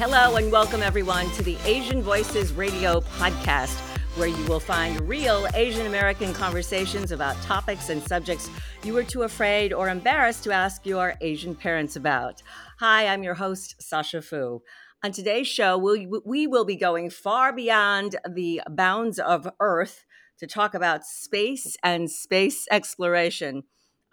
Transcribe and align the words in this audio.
Hello, 0.00 0.36
and 0.36 0.50
welcome 0.50 0.82
everyone 0.82 1.30
to 1.32 1.42
the 1.42 1.58
Asian 1.66 2.00
Voices 2.00 2.54
Radio 2.54 3.02
podcast, 3.02 3.78
where 4.16 4.28
you 4.28 4.44
will 4.46 4.58
find 4.58 4.98
real 5.06 5.46
Asian 5.52 5.84
American 5.84 6.32
conversations 6.32 7.12
about 7.12 7.36
topics 7.42 7.90
and 7.90 8.02
subjects 8.02 8.48
you 8.82 8.94
were 8.94 9.04
too 9.04 9.24
afraid 9.24 9.74
or 9.74 9.90
embarrassed 9.90 10.42
to 10.44 10.52
ask 10.52 10.86
your 10.86 11.16
Asian 11.20 11.54
parents 11.54 11.96
about. 11.96 12.42
Hi, 12.78 13.08
I'm 13.08 13.22
your 13.22 13.34
host, 13.34 13.74
Sasha 13.78 14.22
Fu. 14.22 14.62
On 15.04 15.12
today's 15.12 15.48
show, 15.48 15.76
we, 15.76 16.06
we 16.24 16.46
will 16.46 16.64
be 16.64 16.76
going 16.76 17.10
far 17.10 17.52
beyond 17.52 18.16
the 18.26 18.62
bounds 18.70 19.18
of 19.18 19.50
Earth 19.60 20.06
to 20.38 20.46
talk 20.46 20.72
about 20.72 21.04
space 21.04 21.76
and 21.82 22.10
space 22.10 22.66
exploration. 22.70 23.64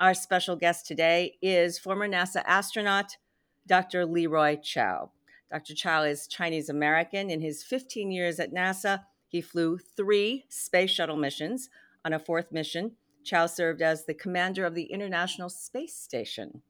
Our 0.02 0.14
special 0.14 0.58
guest 0.58 0.86
today 0.86 1.38
is 1.42 1.80
former 1.80 2.10
NASA 2.10 2.44
astronaut 2.46 3.16
Dr. 3.66 4.06
Leroy 4.06 4.58
Chiao. 4.62 5.12
Dr. 5.50 5.74
Chiao 5.74 6.04
is 6.04 6.28
Chinese 6.28 6.70
American. 6.70 7.30
In 7.30 7.40
his 7.40 7.64
15 7.64 8.12
years 8.12 8.40
at 8.40 8.54
NASA, 8.54 9.04
he 9.28 9.42
flew 9.42 9.78
three 9.78 10.46
space 10.50 10.92
shuttle 10.92 11.16
missions. 11.16 11.70
On 12.04 12.14
a 12.14 12.20
fourth 12.20 12.52
mission, 12.52 12.94
Chiao 13.24 13.48
served 13.48 13.82
as 13.82 14.06
the 14.06 14.14
commander 14.14 14.66
of 14.66 14.76
the 14.76 14.86
International 14.86 15.50
Space 15.50 15.96
Station. 15.96 16.62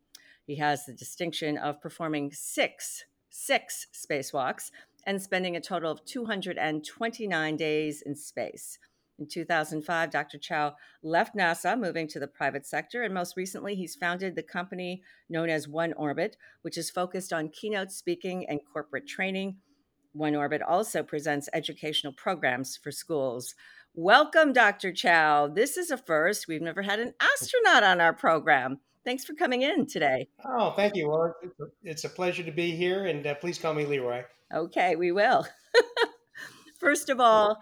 He 0.45 0.55
has 0.55 0.85
the 0.85 0.93
distinction 0.93 1.57
of 1.57 1.81
performing 1.81 2.31
six, 2.31 3.05
six 3.29 3.87
spacewalks 3.93 4.71
and 5.05 5.21
spending 5.21 5.55
a 5.55 5.61
total 5.61 5.91
of 5.91 6.05
229 6.05 7.57
days 7.57 8.01
in 8.01 8.15
space. 8.15 8.77
In 9.19 9.27
2005, 9.27 10.11
Dr. 10.11 10.37
Chiao 10.37 10.75
left 11.01 11.35
NASA, 11.35 11.79
moving 11.79 12.07
to 12.09 12.19
the 12.19 12.27
private 12.27 12.67
sector, 12.67 13.01
and 13.01 13.13
most 13.13 13.35
recently, 13.35 13.73
he's 13.73 13.95
founded 13.95 14.35
the 14.35 14.43
company 14.43 15.01
known 15.27 15.49
as 15.49 15.67
One 15.67 15.93
Orbit, 15.93 16.37
which 16.61 16.77
is 16.77 16.91
focused 16.91 17.33
on 17.33 17.49
keynote 17.49 17.91
speaking 17.91 18.47
and 18.47 18.59
corporate 18.71 19.07
training. 19.07 19.57
One 20.13 20.35
Orbit 20.35 20.61
also 20.61 21.01
presents 21.01 21.49
educational 21.51 22.13
programs 22.13 22.77
for 22.77 22.91
schools. 22.91 23.55
Welcome, 23.95 24.53
Dr. 24.53 24.91
Chiao. 24.91 25.47
This 25.47 25.77
is 25.77 25.89
a 25.89 25.97
first. 25.97 26.47
We've 26.47 26.61
never 26.61 26.83
had 26.83 26.99
an 26.99 27.13
astronaut 27.19 27.83
on 27.83 27.99
our 27.99 28.13
program. 28.13 28.79
Thanks 29.03 29.25
for 29.25 29.33
coming 29.33 29.63
in 29.63 29.87
today. 29.87 30.27
Oh, 30.45 30.73
thank 30.75 30.95
you. 30.95 31.09
Well, 31.09 31.33
it's 31.81 32.03
a 32.03 32.09
pleasure 32.09 32.43
to 32.43 32.51
be 32.51 32.75
here, 32.75 33.05
and 33.05 33.25
uh, 33.25 33.33
please 33.35 33.57
call 33.57 33.73
me 33.73 33.85
Leroy. 33.85 34.25
Okay, 34.53 34.95
we 34.95 35.11
will. 35.11 35.47
First 36.79 37.09
of 37.09 37.19
all, 37.19 37.59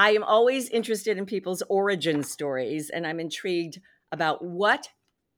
I 0.00 0.12
am 0.12 0.24
always 0.24 0.70
interested 0.70 1.18
in 1.18 1.26
people's 1.26 1.62
origin 1.68 2.22
stories, 2.22 2.88
and 2.88 3.06
I'm 3.06 3.20
intrigued 3.20 3.80
about 4.10 4.42
what 4.42 4.88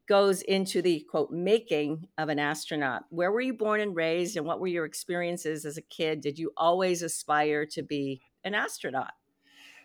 goes 0.07 0.41
into 0.41 0.81
the 0.81 1.05
quote 1.11 1.31
making 1.31 2.07
of 2.17 2.29
an 2.29 2.39
astronaut. 2.39 3.03
Where 3.09 3.29
were 3.29 3.41
you 3.41 3.55
born 3.55 3.81
and 3.81 3.93
raised, 3.93 4.37
and 4.37 4.45
what 4.45 4.61
were 4.61 4.67
your 4.67 4.85
experiences 4.85 5.65
as 5.65 5.75
a 5.75 5.81
kid? 5.81 6.21
Did 6.21 6.39
you 6.39 6.53
always 6.55 7.01
aspire 7.01 7.65
to 7.73 7.83
be 7.83 8.21
an 8.45 8.55
astronaut? 8.55 9.11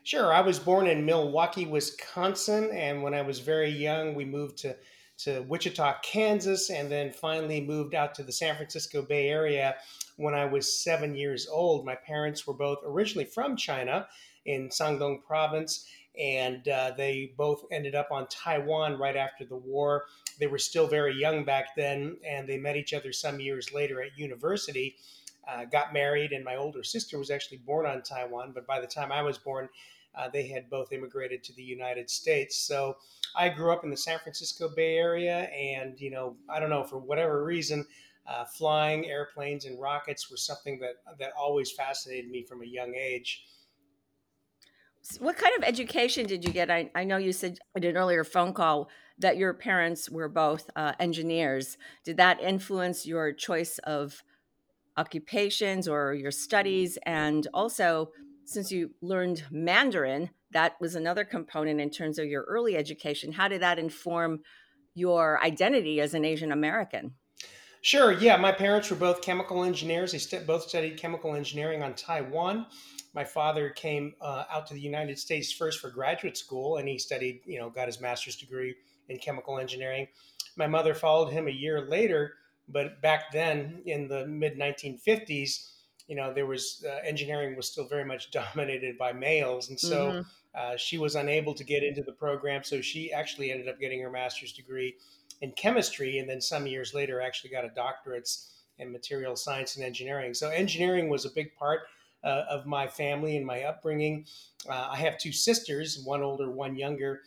Sure. 0.05 0.33
I 0.33 0.43
was 0.43 0.61
born 0.61 0.87
in 0.87 1.05
Milwaukee, 1.05 1.67
Wisconsin, 1.67 2.71
and 2.71 3.03
when 3.03 3.15
I 3.15 3.23
was 3.23 3.41
very 3.41 3.71
young, 3.71 4.15
we 4.15 4.25
moved 4.25 4.59
to 4.59 4.77
to 5.25 5.41
Wichita, 5.49 5.97
Kansas, 6.05 6.71
and 6.71 6.89
then 6.89 7.13
finally 7.13 7.61
moved 7.61 7.97
out 7.97 8.15
to 8.15 8.23
the 8.23 8.31
San 8.31 8.55
Francisco 8.55 9.03
Bay 9.03 9.29
Area 9.29 9.75
when 10.17 10.33
I 10.33 10.45
was 10.45 10.81
seven 10.81 11.17
years 11.17 11.49
old. 11.49 11.85
My 11.85 11.97
parents 11.97 12.47
were 12.47 12.55
both 12.55 12.79
originally 12.85 13.25
from 13.25 13.57
China, 13.57 14.07
in 14.47 14.69
Shandong 14.69 15.23
province. 15.25 15.87
And 16.19 16.67
uh, 16.69 16.93
they 16.97 17.33
both 17.37 17.65
ended 17.71 17.95
up 17.95 18.09
on 18.11 18.27
Taiwan 18.29 18.99
right 18.99 19.17
after 19.17 19.45
the 19.45 19.57
war. 19.57 20.07
They 20.41 20.49
were 20.49 20.59
still 20.59 20.89
very 20.89 21.15
young 21.15 21.45
back 21.45 21.77
then, 21.77 22.17
and 22.27 22.49
they 22.49 22.59
met 22.59 22.77
each 22.77 22.93
other 22.93 23.13
some 23.13 23.39
years 23.39 23.73
later 23.73 24.03
at 24.03 24.19
university. 24.19 24.97
Uh, 25.47 25.65
got 25.65 25.93
married, 25.93 26.33
and 26.33 26.45
my 26.45 26.57
older 26.57 26.83
sister 26.83 27.19
was 27.19 27.31
actually 27.31 27.59
born 27.59 27.87
on 27.87 28.03
Taiwan. 28.03 28.53
But 28.53 28.67
by 28.67 28.81
the 28.81 28.87
time 28.87 29.13
I 29.13 29.23
was 29.23 29.39
born, 29.39 29.69
uh, 30.15 30.29
they 30.29 30.47
had 30.49 30.69
both 30.69 30.93
immigrated 30.93 31.45
to 31.45 31.55
the 31.55 31.63
United 31.63 32.11
States. 32.11 32.57
So 32.57 32.97
I 33.37 33.49
grew 33.49 33.73
up 33.73 33.85
in 33.85 33.91
the 33.91 33.97
San 33.97 34.19
Francisco 34.19 34.69
Bay 34.69 34.97
Area, 34.97 35.51
and 35.57 36.01
you 36.01 36.11
know, 36.11 36.37
I 36.49 36.59
don't 36.59 36.71
know 36.71 36.85
for 36.85 36.99
whatever 36.99 37.45
reason, 37.45 37.87
uh, 38.27 38.45
flying 38.45 39.07
airplanes 39.07 39.65
and 39.65 39.81
rockets 39.81 40.31
was 40.31 40.43
something 40.43 40.79
that 40.81 40.97
that 41.19 41.33
always 41.39 41.73
fascinated 41.73 42.31
me 42.31 42.43
from 42.43 42.63
a 42.63 42.67
young 42.67 42.95
age. 42.95 43.47
What 45.19 45.37
kind 45.37 45.57
of 45.57 45.65
education 45.65 46.27
did 46.27 46.45
you 46.45 46.53
get? 46.53 46.71
I, 46.71 46.91
I 46.95 47.05
know 47.05 47.17
you 47.17 47.33
said 47.33 47.59
in 47.75 47.85
an 47.85 47.97
earlier 47.97 48.25
phone 48.25 48.53
call 48.53 48.89
that 49.19 49.37
your 49.37 49.55
parents 49.55 50.11
were 50.11 50.29
both 50.29 50.71
uh, 50.77 50.93
engineers. 51.01 51.77
Did 52.05 52.17
that 52.19 52.41
influence 52.41 53.07
your 53.07 53.33
choice 53.33 53.79
of 53.79 54.23
occupations 54.97 55.89
or 55.89 56.15
your 56.15 56.31
studies? 56.31 56.99
And 57.05 57.47
also, 57.55 58.11
since 58.45 58.71
you 58.71 58.91
learned 59.01 59.45
Mandarin, 59.51 60.31
that 60.53 60.75
was 60.81 60.95
another 60.95 61.25
component 61.25 61.81
in 61.81 61.91
terms 61.91 62.19
of 62.19 62.27
your 62.27 62.43
early 62.43 62.77
education. 62.77 63.33
How 63.33 63.49
did 63.49 63.63
that 63.63 63.79
inform 63.79 64.41
your 64.95 65.43
identity 65.43 66.01
as 66.01 66.15
an 66.15 66.25
Asian 66.25 66.53
American? 66.53 67.15
Sure. 67.81 68.13
Yeah, 68.13 68.37
my 68.37 68.53
parents 68.53 68.91
were 68.91 68.97
both 68.97 69.23
chemical 69.23 69.65
engineers. 69.65 70.13
They 70.13 70.19
st- 70.19 70.47
both 70.47 70.69
studied 70.69 70.97
chemical 70.99 71.35
engineering 71.35 71.83
on 71.83 71.95
Taiwan 71.95 72.67
my 73.15 73.25
father 73.25 73.71
came 73.71 74.15
uh, 74.21 74.45
out 74.51 74.67
to 74.69 74.75
the 74.75 74.81
United 74.81 75.19
States 75.19 75.53
first 75.53 75.81
for 75.81 75.91
graduate 75.91 76.37
school, 76.37 76.77
and 76.77 76.89
he 76.89 76.99
studied, 76.99 77.41
you 77.47 77.59
know, 77.59 77.71
got 77.71 77.87
his 77.87 78.01
master's 78.01 78.37
degree 78.37 78.75
in 79.09 79.19
chemical 79.19 79.59
engineering. 79.59 80.07
My 80.57 80.67
mother 80.67 80.95
followed 80.95 81.31
him 81.31 81.49
a 81.49 81.53
year 81.53 81.81
later, 81.89 82.35
but 82.69 83.01
back 83.01 83.33
then 83.33 83.83
in 83.87 84.09
the 84.09 84.27
mid 84.27 84.59
1950s, 84.59 85.71
you 86.07 86.17
know, 86.17 86.33
there 86.33 86.47
was 86.47 86.85
uh, 86.89 86.99
engineering 87.07 87.57
was 87.57 87.71
still 87.71 87.87
very 87.89 88.05
much 88.05 88.31
dominated 88.33 88.99
by 88.99 89.13
males, 89.13 89.71
and 89.71 89.79
so 89.79 90.09
mm-hmm. 90.09 90.21
uh, 90.55 90.77
she 90.77 90.99
was 90.99 91.15
unable 91.15 91.55
to 91.55 91.65
get 91.65 91.83
into 91.83 92.03
the 92.03 92.13
program. 92.13 92.63
So 92.65 92.81
she 92.81 93.13
actually 93.13 93.51
ended 93.51 93.69
up 93.69 93.81
getting 93.81 94.01
her 94.03 94.11
master's 94.11 94.53
degree 94.53 94.97
in 95.41 95.53
chemistry, 95.53 96.19
and 96.19 96.29
then 96.29 96.41
some 96.41 96.67
years 96.67 96.93
later, 96.95 97.21
actually 97.21 97.51
got 97.51 97.65
a 97.65 97.71
doctorate 97.75 98.29
in 98.79 98.93
material 98.93 99.37
science 99.37 99.77
and 99.77 99.85
engineering. 99.85 100.35
So 100.35 100.51
engineering 100.51 101.09
was 101.09 101.25
a 101.25 101.31
big 101.31 101.55
part 101.57 101.81
uh, 102.25 102.45
of 102.51 102.67
my 102.67 102.87
family 102.87 103.37
and 103.37 103.47
my 103.47 103.63
upbringing. 103.63 104.27
Uh, 104.69 104.89
I 104.91 104.97
have 104.97 105.19
two 105.19 105.33
sisters, 105.33 106.03
one 106.05 106.23
older, 106.23 106.51
one 106.51 106.77
younger. 106.77 107.23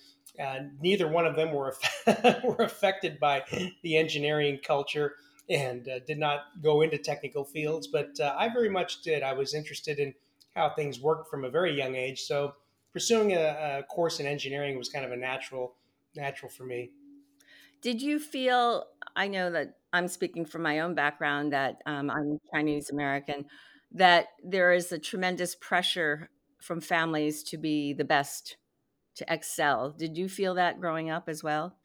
Neither 0.81 1.07
one 1.07 1.25
of 1.25 1.35
them 1.35 1.51
were 1.51 1.75
were 2.43 2.63
affected 2.63 3.19
by 3.19 3.43
the 3.83 3.97
engineering 3.97 4.59
culture 4.65 5.15
and 5.49 5.87
uh, 5.89 5.99
did 6.07 6.17
not 6.17 6.45
go 6.61 6.81
into 6.81 6.97
technical 6.97 7.43
fields, 7.43 7.87
but 7.87 8.19
uh, 8.19 8.33
I 8.37 8.49
very 8.49 8.69
much 8.69 9.01
did. 9.01 9.21
I 9.21 9.33
was 9.33 9.53
interested 9.53 9.99
in 9.99 10.13
how 10.55 10.69
things 10.69 10.99
worked 10.99 11.29
from 11.29 11.43
a 11.45 11.49
very 11.49 11.75
young 11.75 11.95
age, 11.95 12.21
so 12.21 12.53
pursuing 12.93 13.33
a, 13.33 13.79
a 13.79 13.83
course 13.83 14.19
in 14.19 14.25
engineering 14.25 14.77
was 14.77 14.89
kind 14.89 15.05
of 15.05 15.11
a 15.11 15.17
natural 15.17 15.75
natural 16.15 16.49
for 16.49 16.63
me. 16.63 16.91
Did 17.81 18.01
you 18.01 18.19
feel? 18.19 18.85
I 19.15 19.27
know 19.27 19.51
that 19.51 19.77
I'm 19.91 20.07
speaking 20.07 20.45
from 20.45 20.61
my 20.61 20.79
own 20.79 20.95
background 20.95 21.51
that 21.53 21.81
um, 21.85 22.09
I'm 22.09 22.39
Chinese 22.53 22.89
American 22.89 23.45
that 23.93 24.27
there 24.43 24.71
is 24.71 24.91
a 24.91 24.99
tremendous 24.99 25.55
pressure 25.55 26.29
from 26.59 26.79
families 26.81 27.43
to 27.43 27.57
be 27.57 27.93
the 27.93 28.05
best, 28.05 28.57
to 29.15 29.25
excel. 29.33 29.91
Did 29.91 30.17
you 30.17 30.29
feel 30.29 30.55
that 30.55 30.79
growing 30.79 31.09
up 31.09 31.27
as 31.27 31.43
well? 31.43 31.75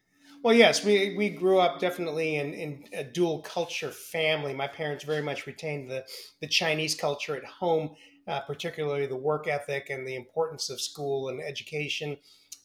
Well, 0.43 0.55
yes, 0.55 0.85
we, 0.85 1.17
we 1.17 1.31
grew 1.31 1.59
up 1.59 1.81
definitely 1.81 2.37
in, 2.37 2.53
in 2.53 2.85
a 2.93 3.03
dual 3.03 3.41
culture 3.41 3.91
family. 3.91 4.55
My 4.55 4.69
parents 4.69 5.03
very 5.03 5.23
much 5.23 5.47
retained 5.47 5.91
the, 5.91 6.05
the 6.41 6.47
Chinese 6.47 6.95
culture 6.95 7.35
at 7.35 7.45
home, 7.45 7.97
uh, 8.29 8.41
particularly 8.41 9.07
the 9.07 9.17
work 9.17 9.49
ethic 9.49 9.91
and 9.91 10.07
the 10.07 10.15
importance 10.15 10.71
of 10.71 10.81
school 10.81 11.31
and 11.31 11.41
education. 11.41 12.17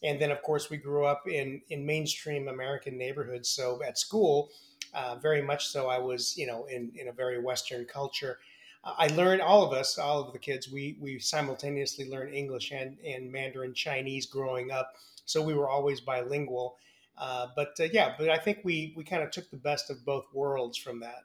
And 0.04 0.20
then, 0.20 0.30
of 0.30 0.42
course, 0.42 0.70
we 0.70 0.76
grew 0.76 1.06
up 1.06 1.26
in, 1.26 1.62
in 1.70 1.86
mainstream 1.86 2.48
American 2.48 2.98
neighborhoods. 2.98 3.48
So 3.48 3.82
at 3.82 3.98
school, 3.98 4.50
uh, 4.94 5.16
very 5.16 5.42
much 5.42 5.66
so, 5.68 5.88
I 5.88 5.98
was, 5.98 6.36
you 6.36 6.46
know, 6.46 6.66
in, 6.66 6.92
in 6.94 7.08
a 7.08 7.12
very 7.12 7.42
Western 7.42 7.84
culture. 7.86 8.38
I 8.84 9.06
learned 9.08 9.42
all 9.42 9.62
of 9.64 9.72
us, 9.72 9.96
all 9.96 10.20
of 10.20 10.32
the 10.32 10.38
kids, 10.38 10.68
we 10.70 10.96
we 11.00 11.18
simultaneously 11.18 12.10
learned 12.10 12.34
English 12.34 12.72
and, 12.72 12.98
and 13.06 13.30
Mandarin 13.30 13.74
Chinese 13.74 14.26
growing 14.26 14.70
up, 14.70 14.96
so 15.24 15.40
we 15.40 15.54
were 15.54 15.68
always 15.68 16.00
bilingual. 16.00 16.76
Uh, 17.16 17.48
but 17.54 17.74
uh, 17.78 17.84
yeah, 17.92 18.14
but 18.18 18.28
I 18.28 18.38
think 18.38 18.60
we 18.64 18.92
we 18.96 19.04
kind 19.04 19.22
of 19.22 19.30
took 19.30 19.50
the 19.50 19.56
best 19.56 19.90
of 19.90 20.04
both 20.04 20.24
worlds 20.34 20.76
from 20.76 21.00
that. 21.00 21.24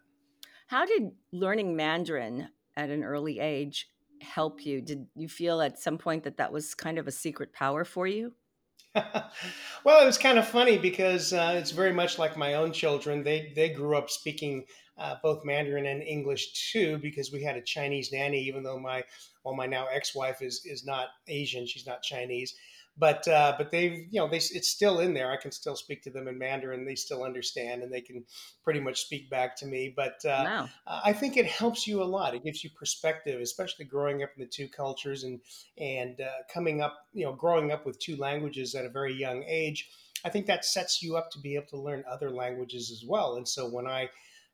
How 0.68 0.86
did 0.86 1.12
learning 1.32 1.76
Mandarin 1.76 2.50
at 2.76 2.90
an 2.90 3.04
early 3.04 3.40
age 3.40 3.90
help 4.22 4.66
you? 4.66 4.82
Did 4.82 5.08
you 5.16 5.28
feel 5.28 5.62
at 5.62 5.80
some 5.80 5.98
point 5.98 6.24
that 6.26 6.38
that 6.38 6.52
was 6.52 6.76
kind 6.76 7.00
of 7.00 7.08
a 7.08 7.12
secret 7.12 7.54
power 7.54 7.84
for 7.86 8.06
you? 8.06 8.34
well, 9.84 10.02
it 10.02 10.06
was 10.06 10.18
kind 10.18 10.38
of 10.38 10.48
funny 10.48 10.78
because 10.78 11.34
uh, 11.34 11.56
it's 11.56 11.72
very 11.72 11.94
much 11.94 12.18
like 12.20 12.38
my 12.38 12.56
own 12.56 12.72
children. 12.72 13.24
They 13.24 13.52
they 13.56 13.70
grew 13.70 13.96
up 13.96 14.10
speaking 14.10 14.66
uh, 14.98 15.16
both 15.22 15.46
Mandarin 15.46 15.86
and 15.86 16.02
English 16.02 16.72
too, 16.72 16.98
because 16.98 17.32
we 17.32 17.44
had 17.44 17.56
a 17.56 17.62
Chinese 17.62 18.12
nanny. 18.12 18.40
Even 18.42 18.64
though 18.64 18.80
my 18.80 19.04
well, 19.44 19.56
my 19.56 19.66
now 19.66 19.88
ex-wife 19.88 20.42
is 20.42 20.66
is 20.66 20.86
not 20.86 21.10
Asian, 21.28 21.66
she's 21.66 21.86
not 21.86 22.02
Chinese, 22.02 22.56
but 22.98 23.28
uh, 23.28 23.54
but 23.58 23.72
they've 23.72 24.08
you 24.10 24.20
know 24.20 24.28
they 24.28 24.38
it's 24.38 24.70
still 24.70 25.00
in 25.00 25.14
there. 25.14 25.32
I 25.32 25.38
can 25.38 25.52
still 25.52 25.76
speak 25.76 26.02
to 26.04 26.10
them 26.10 26.28
in 26.28 26.38
Mandarin. 26.38 26.86
They 26.86 26.96
still 26.96 27.24
understand, 27.24 27.84
and 27.84 27.94
they 27.94 28.02
can 28.02 28.24
pretty 28.64 28.80
much 28.80 29.02
speak 29.02 29.30
back 29.30 29.56
to 29.58 29.66
me. 29.66 29.94
But 29.96 30.24
uh, 30.26 30.44
wow. 30.46 30.70
I 30.88 31.14
think 31.14 31.38
it 31.38 31.46
helps 31.46 31.88
you 31.88 32.02
a 32.02 32.06
lot. 32.06 32.34
It 32.34 32.44
gives 32.44 32.64
you 32.64 32.70
perspective, 32.72 33.40
especially 33.42 33.86
growing 33.86 34.24
up 34.24 34.30
in 34.36 34.44
the 34.44 34.50
two 34.50 34.68
cultures 34.68 35.24
and 35.24 35.40
and 35.78 36.20
uh, 36.22 36.44
coming 36.54 36.82
up, 36.82 36.98
you 37.14 37.26
know, 37.26 37.34
growing 37.34 37.72
up 37.72 37.86
with 37.86 38.00
two 38.00 38.16
languages 38.16 38.76
at 38.76 38.86
a 38.86 38.90
very 38.90 39.14
young 39.14 39.44
age. 39.44 39.90
I 40.26 40.30
think 40.30 40.48
that 40.48 40.66
sets 40.66 41.04
you 41.04 41.16
up 41.16 41.30
to 41.32 41.40
be 41.40 41.56
able 41.56 41.68
to 41.68 41.78
learn 41.78 42.04
other 42.10 42.32
languages 42.32 42.92
as 42.92 43.08
well. 43.08 43.36
And 43.36 43.48
so 43.48 43.70
when 43.70 43.86
I 43.86 44.10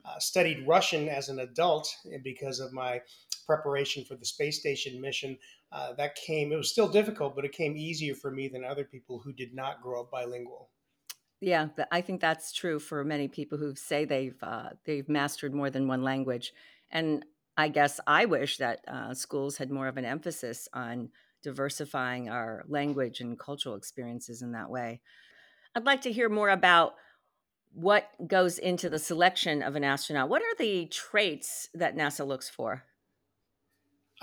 uh, 0.06 0.20
studied 0.20 0.68
Russian 0.68 1.08
as 1.08 1.30
an 1.30 1.40
adult 1.40 1.90
because 2.24 2.60
of 2.60 2.74
my 2.74 3.02
preparation 3.46 4.04
for 4.06 4.16
the 4.16 4.26
space 4.26 4.60
station 4.60 5.00
mission. 5.00 5.38
Uh, 5.72 5.94
that 5.94 6.16
came, 6.16 6.52
it 6.52 6.58
was 6.58 6.70
still 6.70 6.88
difficult, 6.88 7.36
but 7.36 7.46
it 7.46 7.52
came 7.52 7.76
easier 7.76 8.16
for 8.16 8.32
me 8.32 8.48
than 8.48 8.64
other 8.64 8.84
people 8.84 9.20
who 9.20 9.34
did 9.34 9.54
not 9.54 9.82
grow 9.82 10.02
up 10.02 10.12
bilingual. 10.12 10.70
Yeah, 11.42 11.68
I 11.92 12.02
think 12.02 12.22
that's 12.22 12.54
true 12.54 12.80
for 12.80 13.04
many 13.04 13.28
people 13.28 13.58
who 13.58 13.76
say 13.76 14.06
they've 14.06 14.42
uh, 14.42 14.70
they've 14.86 15.10
mastered 15.10 15.54
more 15.54 15.70
than 15.70 15.90
one 15.90 16.02
language, 16.02 16.54
and 16.90 17.26
I 17.58 17.68
guess 17.68 18.00
I 18.08 18.26
wish 18.26 18.58
that 18.58 18.80
uh, 18.88 19.14
schools 19.14 19.58
had 19.58 19.70
more 19.70 19.90
of 19.90 19.98
an 19.98 20.06
emphasis 20.06 20.70
on 20.74 21.10
diversifying 21.44 22.30
our 22.30 22.64
language 22.70 23.20
and 23.20 23.38
cultural 23.38 23.76
experiences 23.76 24.42
in 24.42 24.54
that 24.54 24.70
way. 24.70 25.02
I'd 25.76 25.84
like 25.84 26.02
to 26.04 26.14
hear 26.14 26.30
more 26.30 26.50
about 26.50 26.96
what 27.74 28.10
goes 28.26 28.58
into 28.58 28.90
the 28.90 29.00
selection 29.00 29.62
of 29.64 29.76
an 29.76 29.84
astronaut. 29.84 30.30
What 30.30 30.44
are 30.44 30.56
the 30.58 30.86
traits 30.86 31.70
that 31.74 31.98
NASA 31.98 32.26
looks 32.26 32.50
for? 32.50 32.86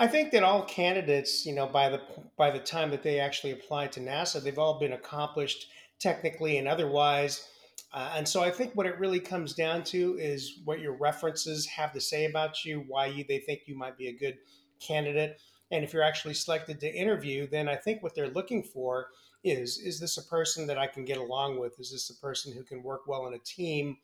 I 0.01 0.07
think 0.07 0.31
that 0.31 0.41
all 0.41 0.63
candidates, 0.63 1.45
you 1.45 1.53
know, 1.53 1.67
by 1.67 1.87
the 1.87 2.01
by 2.35 2.49
the 2.49 2.57
time 2.57 2.89
that 2.89 3.03
they 3.03 3.19
actually 3.19 3.51
apply 3.51 3.85
to 3.89 3.99
NASA, 3.99 4.41
they've 4.41 4.57
all 4.57 4.79
been 4.79 4.93
accomplished 4.93 5.67
technically 5.99 6.57
and 6.57 6.67
otherwise. 6.67 7.47
Uh, 7.93 8.13
and 8.15 8.27
so 8.27 8.41
I 8.41 8.49
think 8.49 8.73
what 8.73 8.87
it 8.87 8.97
really 8.97 9.19
comes 9.19 9.53
down 9.53 9.83
to 9.83 10.17
is 10.17 10.61
what 10.65 10.79
your 10.79 10.93
references 10.93 11.67
have 11.67 11.93
to 11.93 12.01
say 12.01 12.25
about 12.25 12.65
you, 12.65 12.83
why 12.87 13.05
you, 13.05 13.23
they 13.27 13.37
think 13.37 13.67
you 13.67 13.77
might 13.77 13.95
be 13.95 14.07
a 14.07 14.17
good 14.17 14.39
candidate. 14.79 15.39
And 15.69 15.83
if 15.83 15.93
you're 15.93 16.01
actually 16.01 16.33
selected 16.33 16.79
to 16.79 16.91
interview, 16.91 17.45
then 17.45 17.69
I 17.69 17.75
think 17.75 18.01
what 18.01 18.15
they're 18.15 18.27
looking 18.27 18.63
for 18.63 19.09
is 19.43 19.77
is 19.77 19.99
this 19.99 20.17
a 20.17 20.23
person 20.23 20.65
that 20.65 20.79
I 20.79 20.87
can 20.87 21.05
get 21.05 21.19
along 21.19 21.59
with? 21.59 21.79
Is 21.79 21.91
this 21.91 22.09
a 22.09 22.19
person 22.19 22.53
who 22.53 22.63
can 22.63 22.81
work 22.81 23.01
well 23.05 23.27
in 23.27 23.35
a 23.35 23.39
team? 23.45 23.97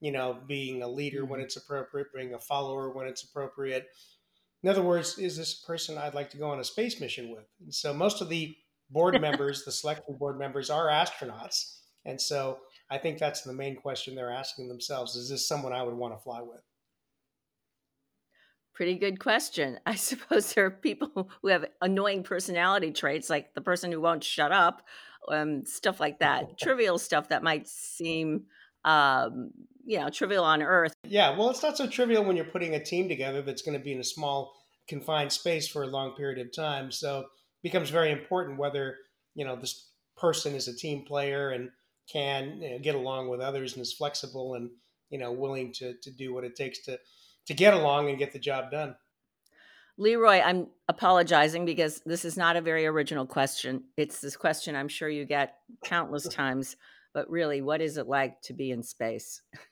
You 0.00 0.12
know, 0.12 0.38
being 0.46 0.82
a 0.82 0.88
leader 0.88 1.26
when 1.26 1.40
mm-hmm. 1.40 1.44
it's 1.44 1.56
appropriate, 1.56 2.06
being 2.14 2.32
a 2.32 2.38
follower 2.38 2.90
when 2.90 3.06
it's 3.06 3.22
appropriate, 3.22 3.88
in 4.62 4.68
other 4.68 4.82
words, 4.82 5.18
is 5.18 5.36
this 5.36 5.62
a 5.62 5.66
person 5.66 5.98
I'd 5.98 6.14
like 6.14 6.30
to 6.30 6.36
go 6.36 6.50
on 6.50 6.60
a 6.60 6.64
space 6.64 7.00
mission 7.00 7.30
with? 7.30 7.46
And 7.60 7.74
so 7.74 7.92
most 7.92 8.20
of 8.20 8.28
the 8.28 8.56
board 8.90 9.20
members, 9.20 9.64
the 9.64 9.72
selection 9.72 10.16
board 10.18 10.38
members, 10.38 10.70
are 10.70 10.88
astronauts. 10.88 11.78
And 12.04 12.20
so 12.20 12.58
I 12.90 12.98
think 12.98 13.18
that's 13.18 13.42
the 13.42 13.52
main 13.52 13.76
question 13.76 14.14
they're 14.14 14.30
asking 14.30 14.68
themselves 14.68 15.16
is 15.16 15.30
this 15.30 15.48
someone 15.48 15.72
I 15.72 15.82
would 15.82 15.94
want 15.94 16.14
to 16.14 16.22
fly 16.22 16.40
with? 16.42 16.60
Pretty 18.74 18.96
good 18.96 19.18
question. 19.18 19.78
I 19.86 19.96
suppose 19.96 20.52
there 20.52 20.66
are 20.66 20.70
people 20.70 21.30
who 21.42 21.48
have 21.48 21.66
annoying 21.80 22.22
personality 22.22 22.92
traits, 22.92 23.28
like 23.28 23.54
the 23.54 23.60
person 23.60 23.90
who 23.90 24.00
won't 24.00 24.24
shut 24.24 24.52
up, 24.52 24.82
um, 25.28 25.64
stuff 25.66 26.00
like 26.00 26.20
that, 26.20 26.58
trivial 26.60 26.98
stuff 26.98 27.28
that 27.28 27.42
might 27.42 27.66
seem 27.68 28.44
um, 28.84 29.50
you 29.84 29.98
know 29.98 30.08
trivial 30.08 30.44
on 30.44 30.62
earth 30.62 30.94
yeah 31.04 31.36
well 31.36 31.50
it's 31.50 31.62
not 31.62 31.76
so 31.76 31.86
trivial 31.86 32.24
when 32.24 32.36
you're 32.36 32.44
putting 32.44 32.74
a 32.74 32.84
team 32.84 33.08
together 33.08 33.42
that's 33.42 33.62
going 33.62 33.76
to 33.76 33.82
be 33.82 33.92
in 33.92 34.00
a 34.00 34.04
small 34.04 34.54
confined 34.88 35.32
space 35.32 35.68
for 35.68 35.82
a 35.82 35.88
long 35.88 36.14
period 36.14 36.44
of 36.44 36.54
time 36.54 36.90
so 36.90 37.20
it 37.20 37.26
becomes 37.62 37.90
very 37.90 38.10
important 38.10 38.58
whether 38.58 38.96
you 39.34 39.44
know 39.44 39.56
this 39.56 39.90
person 40.16 40.54
is 40.54 40.68
a 40.68 40.76
team 40.76 41.04
player 41.04 41.50
and 41.50 41.70
can 42.12 42.60
you 42.60 42.70
know, 42.70 42.78
get 42.78 42.94
along 42.94 43.28
with 43.28 43.40
others 43.40 43.74
and 43.74 43.82
is 43.82 43.92
flexible 43.92 44.54
and 44.54 44.70
you 45.10 45.18
know 45.18 45.32
willing 45.32 45.72
to 45.72 45.94
to 46.02 46.10
do 46.10 46.34
what 46.34 46.44
it 46.44 46.54
takes 46.54 46.80
to 46.84 46.98
to 47.46 47.54
get 47.54 47.74
along 47.74 48.08
and 48.08 48.18
get 48.18 48.32
the 48.32 48.38
job 48.38 48.70
done 48.70 48.94
Leroy, 49.98 50.40
I'm 50.40 50.68
apologizing 50.88 51.66
because 51.66 52.00
this 52.06 52.24
is 52.24 52.38
not 52.38 52.56
a 52.56 52.62
very 52.62 52.86
original 52.86 53.26
question. 53.26 53.84
It's 53.98 54.22
this 54.22 54.38
question 54.38 54.74
I'm 54.74 54.88
sure 54.88 55.06
you 55.06 55.26
get 55.26 55.58
countless 55.84 56.26
times 56.34 56.76
but 57.14 57.30
really, 57.30 57.60
what 57.60 57.80
is 57.80 57.98
it 57.98 58.08
like 58.08 58.40
to 58.42 58.54
be 58.54 58.70
in 58.70 58.82
space? 58.82 59.42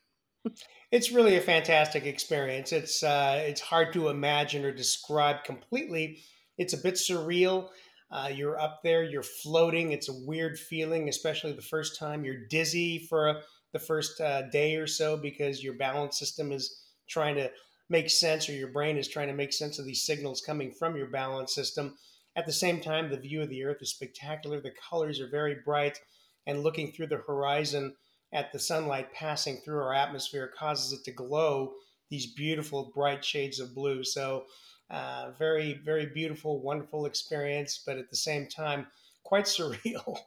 it's 0.91 1.13
really 1.13 1.37
a 1.37 1.41
fantastic 1.41 2.05
experience. 2.07 2.73
It's 2.73 3.03
uh, 3.03 3.43
it's 3.47 3.61
hard 3.61 3.93
to 3.93 4.09
imagine 4.09 4.65
or 4.65 4.73
describe 4.73 5.45
completely. 5.45 6.23
It's 6.59 6.75
a 6.75 6.79
bit 6.79 6.95
surreal. 6.95 7.69
Uh, 8.11 8.29
you're 8.35 8.59
up 8.59 8.81
there, 8.83 9.05
you're 9.05 9.23
floating. 9.23 9.93
It's 9.93 10.09
a 10.09 10.25
weird 10.27 10.59
feeling, 10.59 11.09
especially 11.09 11.53
the 11.53 11.63
first 11.63 11.99
time. 11.99 12.25
You're 12.25 12.47
dizzy 12.49 13.07
for 13.09 13.29
a, 13.29 13.41
the 13.73 13.79
first 13.79 14.21
uh, 14.21 14.43
day 14.51 14.75
or 14.77 14.89
so 14.89 15.17
because 15.17 15.63
your 15.63 15.75
balance 15.75 16.19
system 16.19 16.51
is 16.51 16.83
trying 17.09 17.37
to 17.37 17.51
make 17.89 18.11
sense, 18.11 18.49
or 18.49 18.53
your 18.53 18.73
brain 18.73 18.97
is 18.97 19.09
trying 19.09 19.29
to 19.29 19.35
make 19.35 19.53
sense 19.53 19.79
of 19.79 19.85
these 19.85 20.05
signals 20.05 20.43
coming 20.45 20.73
from 20.73 20.97
your 20.97 21.09
balance 21.09 21.55
system. 21.55 21.97
At 22.37 22.47
the 22.47 22.53
same 22.53 22.81
time, 22.81 23.11
the 23.11 23.17
view 23.17 23.43
of 23.43 23.49
the 23.49 23.65
Earth 23.65 23.79
is 23.81 23.91
spectacular. 23.91 24.61
The 24.61 24.73
colors 24.89 25.21
are 25.21 25.29
very 25.29 25.57
bright 25.65 25.99
and 26.47 26.63
looking 26.63 26.93
through 26.93 27.09
the 27.09 27.23
horizon 27.27 27.95
at 28.33 28.53
the 28.53 28.59
sunlight 28.59 29.13
passing 29.13 29.57
through 29.59 29.81
our 29.81 29.95
atmosphere 29.95 30.53
causes 30.57 30.93
it 30.93 31.05
to 31.05 31.13
glow 31.13 31.73
these 32.11 32.33
beautiful 32.35 32.91
bright 32.95 33.25
shades 33.25 33.61
of 33.61 33.75
blue. 33.75 34.05
So, 34.05 34.45
uh, 34.91 35.31
very, 35.39 35.81
very 35.85 36.07
beautiful, 36.07 36.61
wonderful 36.61 37.07
experience, 37.07 37.83
but 37.87 37.97
at 37.97 38.11
the 38.11 38.17
same 38.17 38.49
time, 38.49 38.87
quite 39.23 39.45
surreal. 39.47 40.19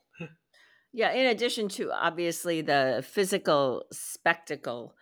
yeah, 0.93 1.11
in 1.11 1.27
addition 1.27 1.67
to 1.69 1.91
obviously 1.91 2.61
the 2.61 3.03
physical 3.07 3.83
spectacle, 3.91 4.95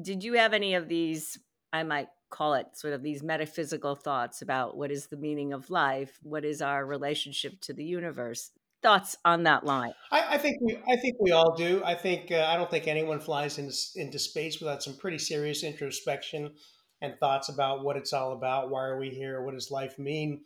did 0.00 0.22
you 0.22 0.34
have 0.34 0.52
any 0.52 0.74
of 0.74 0.88
these, 0.88 1.38
I 1.72 1.82
might 1.82 2.08
call 2.30 2.54
it 2.54 2.66
sort 2.74 2.92
of 2.92 3.02
these 3.02 3.22
metaphysical 3.22 3.94
thoughts 3.94 4.42
about 4.42 4.76
what 4.76 4.90
is 4.90 5.06
the 5.06 5.16
meaning 5.16 5.52
of 5.52 5.70
life? 5.70 6.18
What 6.22 6.44
is 6.44 6.60
our 6.60 6.84
relationship 6.84 7.60
to 7.62 7.72
the 7.72 7.84
universe? 7.84 8.50
Thoughts 8.82 9.16
on 9.24 9.42
that 9.44 9.64
line? 9.64 9.92
I, 10.10 10.34
I, 10.34 10.38
think 10.38 10.58
we, 10.60 10.78
I 10.88 10.96
think 10.96 11.16
we 11.20 11.32
all 11.32 11.56
do. 11.56 11.82
I 11.84 11.94
think 11.94 12.30
uh, 12.30 12.46
I 12.48 12.56
don't 12.56 12.70
think 12.70 12.86
anyone 12.86 13.20
flies 13.20 13.58
into 13.58 13.74
into 13.96 14.18
space 14.18 14.60
without 14.60 14.82
some 14.82 14.96
pretty 14.96 15.18
serious 15.18 15.62
introspection 15.62 16.52
and 17.00 17.18
thoughts 17.18 17.48
about 17.48 17.84
what 17.84 17.96
it's 17.96 18.12
all 18.12 18.32
about. 18.32 18.70
Why 18.70 18.84
are 18.84 18.98
we 18.98 19.10
here? 19.10 19.42
What 19.42 19.54
does 19.54 19.70
life 19.70 19.98
mean? 19.98 20.42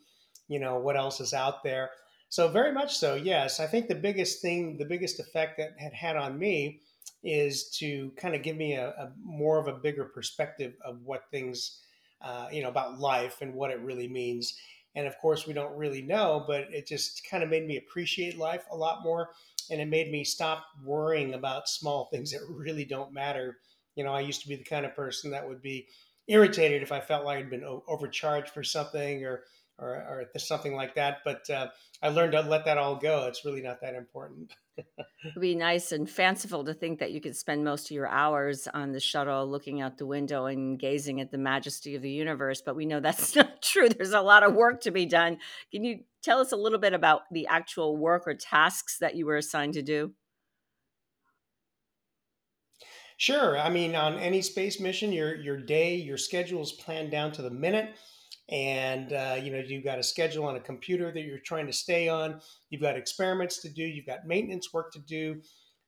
You 0.47 0.59
know, 0.59 0.77
what 0.77 0.97
else 0.97 1.19
is 1.19 1.33
out 1.33 1.63
there? 1.63 1.91
So 2.29 2.47
very 2.47 2.71
much 2.71 2.95
so. 2.97 3.15
Yes, 3.15 3.59
I 3.59 3.67
think 3.67 3.87
the 3.87 3.95
biggest 3.95 4.41
thing, 4.41 4.77
the 4.77 4.85
biggest 4.85 5.19
effect 5.19 5.57
that 5.57 5.71
had 5.77 5.93
had 5.93 6.15
on 6.17 6.37
me 6.39 6.81
is 7.23 7.69
to 7.77 8.11
kind 8.17 8.35
of 8.35 8.43
give 8.43 8.57
me 8.57 8.73
a, 8.73 8.89
a 8.89 9.11
more 9.23 9.59
of 9.59 9.67
a 9.67 9.79
bigger 9.79 10.05
perspective 10.05 10.73
of 10.83 10.99
what 11.03 11.29
things, 11.31 11.79
uh, 12.21 12.47
you 12.51 12.61
know, 12.61 12.69
about 12.69 12.99
life 12.99 13.37
and 13.41 13.53
what 13.53 13.71
it 13.71 13.79
really 13.79 14.07
means 14.07 14.57
and 14.95 15.07
of 15.07 15.17
course, 15.19 15.47
we 15.47 15.53
don't 15.53 15.75
really 15.75 16.01
know, 16.01 16.43
but 16.47 16.67
it 16.71 16.85
just 16.85 17.27
kind 17.29 17.43
of 17.43 17.49
made 17.49 17.65
me 17.65 17.77
appreciate 17.77 18.37
life 18.37 18.65
a 18.71 18.77
lot 18.77 19.03
more. 19.03 19.31
And 19.71 19.81
it 19.81 19.87
made 19.87 20.11
me 20.11 20.23
stop 20.23 20.65
worrying 20.83 21.33
about 21.33 21.69
small 21.69 22.05
things 22.11 22.31
that 22.31 22.41
really 22.49 22.85
don't 22.85 23.13
matter. 23.13 23.57
You 23.95 24.03
know, 24.03 24.13
I 24.13 24.21
used 24.21 24.41
to 24.41 24.47
be 24.47 24.55
the 24.55 24.63
kind 24.63 24.85
of 24.85 24.95
person 24.95 25.31
that 25.31 25.47
would 25.47 25.61
be 25.61 25.87
irritated 26.27 26.81
if 26.81 26.91
I 26.91 26.99
felt 26.99 27.25
like 27.25 27.39
I'd 27.39 27.49
been 27.49 27.81
overcharged 27.87 28.49
for 28.49 28.63
something 28.63 29.23
or, 29.25 29.43
or, 29.79 29.89
or 29.89 30.39
something 30.39 30.75
like 30.75 30.95
that. 30.95 31.19
But 31.25 31.49
uh, 31.49 31.67
I 32.01 32.09
learned 32.09 32.33
to 32.33 32.41
let 32.41 32.65
that 32.65 32.77
all 32.77 32.95
go. 32.95 33.27
It's 33.27 33.45
really 33.45 33.61
not 33.61 33.81
that 33.81 33.95
important. 33.95 34.53
It'd 34.77 35.41
be 35.41 35.55
nice 35.55 35.91
and 35.91 36.09
fanciful 36.09 36.63
to 36.65 36.73
think 36.73 36.99
that 36.99 37.11
you 37.11 37.21
could 37.21 37.35
spend 37.35 37.63
most 37.63 37.87
of 37.87 37.91
your 37.91 38.07
hours 38.07 38.67
on 38.73 38.91
the 38.91 38.99
shuttle 38.99 39.47
looking 39.47 39.81
out 39.81 39.97
the 39.97 40.05
window 40.05 40.45
and 40.45 40.79
gazing 40.79 41.21
at 41.21 41.31
the 41.31 41.37
majesty 41.37 41.95
of 41.95 42.01
the 42.01 42.09
universe, 42.09 42.61
but 42.61 42.75
we 42.75 42.85
know 42.85 42.99
that's 42.99 43.35
not 43.35 43.61
true. 43.61 43.89
There's 43.89 44.11
a 44.11 44.21
lot 44.21 44.43
of 44.43 44.53
work 44.53 44.81
to 44.81 44.91
be 44.91 45.05
done. 45.05 45.37
Can 45.71 45.83
you 45.83 45.99
tell 46.21 46.39
us 46.39 46.51
a 46.51 46.57
little 46.57 46.79
bit 46.79 46.93
about 46.93 47.21
the 47.31 47.47
actual 47.47 47.97
work 47.97 48.27
or 48.27 48.33
tasks 48.33 48.97
that 48.99 49.15
you 49.15 49.25
were 49.25 49.37
assigned 49.37 49.73
to 49.73 49.81
do? 49.81 50.13
Sure. 53.17 53.57
I 53.57 53.69
mean, 53.69 53.95
on 53.95 54.15
any 54.15 54.41
space 54.41 54.79
mission, 54.79 55.13
your 55.13 55.35
your 55.35 55.57
day, 55.57 55.95
your 55.95 56.17
schedule 56.17 56.61
is 56.61 56.71
planned 56.71 57.11
down 57.11 57.31
to 57.33 57.41
the 57.41 57.49
minute 57.49 57.95
and 58.49 59.13
uh, 59.13 59.37
you 59.41 59.51
know 59.51 59.59
you've 59.59 59.83
got 59.83 59.99
a 59.99 60.03
schedule 60.03 60.45
on 60.45 60.55
a 60.55 60.59
computer 60.59 61.11
that 61.11 61.21
you're 61.21 61.39
trying 61.39 61.67
to 61.67 61.73
stay 61.73 62.07
on. 62.07 62.41
You've 62.69 62.81
got 62.81 62.97
experiments 62.97 63.61
to 63.61 63.69
do. 63.69 63.83
You've 63.83 64.05
got 64.05 64.27
maintenance 64.27 64.73
work 64.73 64.91
to 64.93 64.99
do 64.99 65.41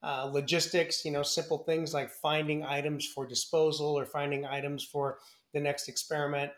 uh, 0.06 0.30
logistics 0.32 1.04
you 1.04 1.12
know 1.12 1.24
simple 1.24 1.60
things 1.60 1.94
like 1.94 2.10
finding 2.10 2.64
items 2.64 3.08
for 3.08 3.26
disposal 3.26 3.98
or 3.98 4.06
finding 4.06 4.46
items 4.46 4.84
for 4.84 5.18
the 5.54 5.60
next 5.60 5.90
experiment. 5.90 6.52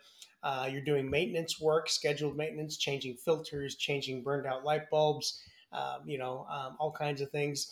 Uh, 0.43 0.67
you're 0.71 0.81
doing 0.81 1.09
maintenance 1.09 1.59
work 1.59 1.89
scheduled 1.89 2.35
maintenance 2.35 2.77
changing 2.77 3.15
filters 3.15 3.75
changing 3.75 4.21
burned 4.21 4.45
out 4.45 4.63
light 4.63 4.89
bulbs 4.91 5.41
um, 5.71 6.01
you 6.05 6.17
know 6.17 6.45
um, 6.51 6.75
all 6.79 6.91
kinds 6.91 7.21
of 7.21 7.29
things. 7.31 7.71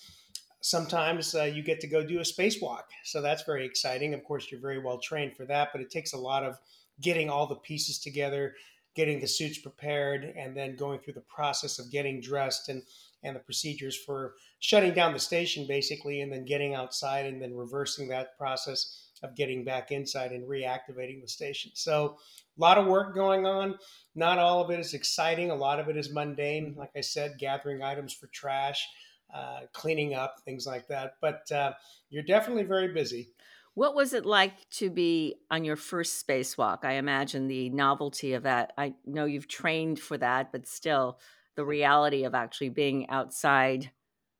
Sometimes 0.61 1.35
uh, 1.35 1.43
you 1.43 1.61
get 1.61 1.79
to 1.81 1.87
go 1.87 2.03
do 2.03 2.19
a 2.19 2.23
spacewalk 2.23 2.83
so 3.03 3.21
that's 3.21 3.43
very 3.43 3.65
exciting. 3.65 4.13
Of 4.13 4.23
course 4.23 4.49
you're 4.49 4.61
very 4.61 4.79
well 4.79 4.97
trained 4.97 5.35
for 5.35 5.45
that 5.45 5.69
but 5.73 5.81
it 5.81 5.91
takes 5.91 6.13
a 6.13 6.17
lot 6.17 6.43
of 6.43 6.57
getting 7.01 7.29
all 7.29 7.47
the 7.47 7.55
pieces 7.55 7.99
together, 7.99 8.55
getting 8.95 9.19
the 9.19 9.27
suits 9.27 9.59
prepared, 9.59 10.23
and 10.37 10.55
then 10.55 10.75
going 10.75 10.99
through 10.99 11.13
the 11.13 11.21
process 11.21 11.79
of 11.79 11.91
getting 11.91 12.21
dressed 12.21 12.69
and 12.69 12.83
and 13.23 13.35
the 13.35 13.39
procedures 13.39 13.97
for 13.97 14.35
shutting 14.59 14.93
down 14.93 15.11
the 15.11 15.19
station 15.19 15.65
basically, 15.67 16.21
and 16.21 16.31
then 16.31 16.45
getting 16.45 16.75
outside 16.75 17.25
and 17.25 17.41
then 17.41 17.55
reversing 17.55 18.07
that 18.07 18.37
process 18.37 19.01
of 19.23 19.35
getting 19.35 19.63
back 19.63 19.91
inside 19.91 20.31
and 20.31 20.47
reactivating 20.47 21.21
the 21.21 21.27
station. 21.27 21.71
So 21.73 22.17
a 22.57 22.61
lot 22.61 22.77
of 22.77 22.85
work 22.85 23.15
going 23.15 23.45
on. 23.45 23.77
Not 24.13 24.37
all 24.37 24.61
of 24.61 24.69
it 24.69 24.79
is 24.79 24.93
exciting. 24.93 25.51
A 25.51 25.55
lot 25.55 25.79
of 25.79 25.89
it 25.89 25.97
is 25.97 26.13
mundane. 26.13 26.75
Like 26.77 26.91
I 26.95 27.01
said, 27.01 27.37
gathering 27.39 27.81
items 27.81 28.13
for 28.13 28.27
trash, 28.27 28.87
uh, 29.33 29.61
cleaning 29.73 30.13
up, 30.13 30.35
things 30.45 30.65
like 30.65 30.87
that. 30.87 31.13
But 31.21 31.51
uh, 31.51 31.73
you're 32.09 32.23
definitely 32.23 32.63
very 32.63 32.93
busy. 32.93 33.29
What 33.75 33.93
was 33.93 34.13
it 34.13 34.25
like 34.25 34.69
to 34.71 34.89
be 34.89 35.35
on 35.51 35.65
your 35.65 35.75
first 35.75 36.25
spacewalk? 36.25 36.79
I 36.83 36.93
imagine 36.93 37.47
the 37.47 37.69
novelty 37.69 38.33
of 38.33 38.43
that. 38.43 38.71
I 38.77 38.95
know 39.05 39.25
you've 39.25 39.49
trained 39.49 39.99
for 39.99 40.17
that, 40.17 40.51
but 40.53 40.65
still, 40.65 41.19
the 41.55 41.65
reality 41.65 42.23
of 42.23 42.33
actually 42.33 42.69
being 42.69 43.09
outside 43.09 43.91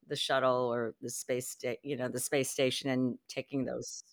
the 0.08 0.16
shuttle 0.16 0.74
or 0.74 0.96
the 1.02 1.10
space, 1.10 1.50
sta- 1.50 1.80
you 1.84 1.98
know, 1.98 2.08
the 2.08 2.20
space 2.20 2.50
station 2.50 2.90
and 2.90 3.18
taking 3.28 3.66
those. 3.66 4.04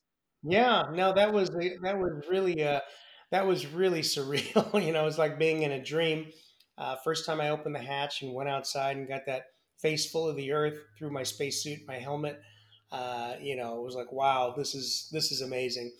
Yeah, 0.42 0.86
no, 0.92 1.12
that 1.14 1.32
was 1.32 1.50
that 1.50 1.98
was 1.98 2.26
really 2.28 2.64
uh, 2.64 2.80
that 3.30 3.46
was 3.46 3.66
really 3.66 4.02
surreal. 4.02 4.84
you 4.84 4.92
know, 4.92 5.02
it 5.02 5.06
was 5.06 5.18
like 5.18 5.38
being 5.38 5.62
in 5.62 5.72
a 5.72 5.82
dream. 5.82 6.32
Uh, 6.76 6.96
first 7.04 7.26
time 7.26 7.40
I 7.40 7.50
opened 7.50 7.76
the 7.76 7.82
hatch 7.82 8.22
and 8.22 8.34
went 8.34 8.48
outside 8.48 8.96
and 8.96 9.06
got 9.06 9.26
that 9.26 9.44
face 9.78 10.10
full 10.10 10.28
of 10.28 10.36
the 10.36 10.50
earth 10.52 10.78
through 10.98 11.12
my 11.12 11.22
spacesuit, 11.22 11.80
my 11.86 11.98
helmet. 11.98 12.40
Uh, 12.92 13.36
you 13.40 13.56
know, 13.56 13.78
it 13.78 13.82
was 13.82 13.94
like, 13.94 14.12
wow, 14.12 14.54
this 14.56 14.74
is 14.74 15.08
this 15.10 15.32
is 15.32 15.40
amazing. 15.40 15.90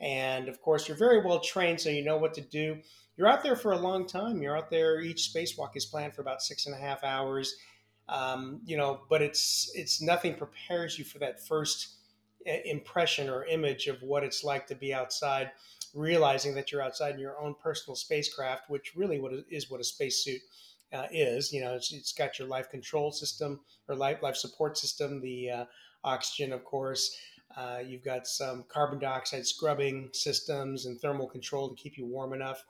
And 0.00 0.48
of 0.48 0.60
course, 0.62 0.88
you're 0.88 0.96
very 0.96 1.24
well 1.24 1.40
trained, 1.40 1.80
so 1.80 1.90
you 1.90 2.02
know 2.02 2.16
what 2.16 2.34
to 2.34 2.40
do. 2.40 2.78
You're 3.16 3.28
out 3.28 3.42
there 3.42 3.56
for 3.56 3.72
a 3.72 3.78
long 3.78 4.06
time. 4.06 4.40
You're 4.40 4.56
out 4.56 4.70
there. 4.70 5.00
Each 5.00 5.30
spacewalk 5.34 5.76
is 5.76 5.84
planned 5.84 6.14
for 6.14 6.22
about 6.22 6.40
six 6.40 6.66
and 6.66 6.74
a 6.74 6.78
half 6.78 7.04
hours. 7.04 7.54
Um, 8.08 8.60
you 8.64 8.76
know, 8.76 9.00
but 9.10 9.20
it's 9.20 9.70
it's 9.74 10.00
nothing 10.00 10.34
prepares 10.34 10.98
you 10.98 11.04
for 11.04 11.18
that 11.18 11.46
first 11.46 11.96
uh, 12.48 12.52
impression 12.64 13.28
or 13.28 13.44
image 13.44 13.86
of 13.86 14.00
what 14.02 14.24
it's 14.24 14.42
like 14.42 14.66
to 14.68 14.74
be 14.74 14.94
outside, 14.94 15.50
realizing 15.94 16.54
that 16.54 16.72
you're 16.72 16.80
outside 16.80 17.14
in 17.14 17.20
your 17.20 17.38
own 17.38 17.54
personal 17.62 17.96
spacecraft, 17.96 18.70
which 18.70 18.94
really 18.96 19.20
what 19.20 19.32
is 19.50 19.70
what 19.70 19.80
a 19.80 19.84
spacesuit 19.84 20.40
uh, 20.94 21.08
is. 21.10 21.52
You 21.52 21.60
know, 21.60 21.74
it's, 21.74 21.92
it's 21.92 22.12
got 22.12 22.38
your 22.38 22.48
life 22.48 22.70
control 22.70 23.12
system 23.12 23.60
or 23.88 23.96
life 23.96 24.22
life 24.22 24.36
support 24.36 24.78
system, 24.78 25.20
the 25.20 25.50
uh, 25.50 25.64
oxygen, 26.04 26.52
of 26.52 26.64
course. 26.64 27.16
Uh, 27.56 27.78
you've 27.84 28.04
got 28.04 28.26
some 28.26 28.64
carbon 28.68 28.98
dioxide 28.98 29.46
scrubbing 29.46 30.10
systems 30.12 30.86
and 30.86 31.00
thermal 31.00 31.26
control 31.26 31.68
to 31.68 31.74
keep 31.74 31.96
you 31.96 32.06
warm 32.06 32.32
enough. 32.32 32.62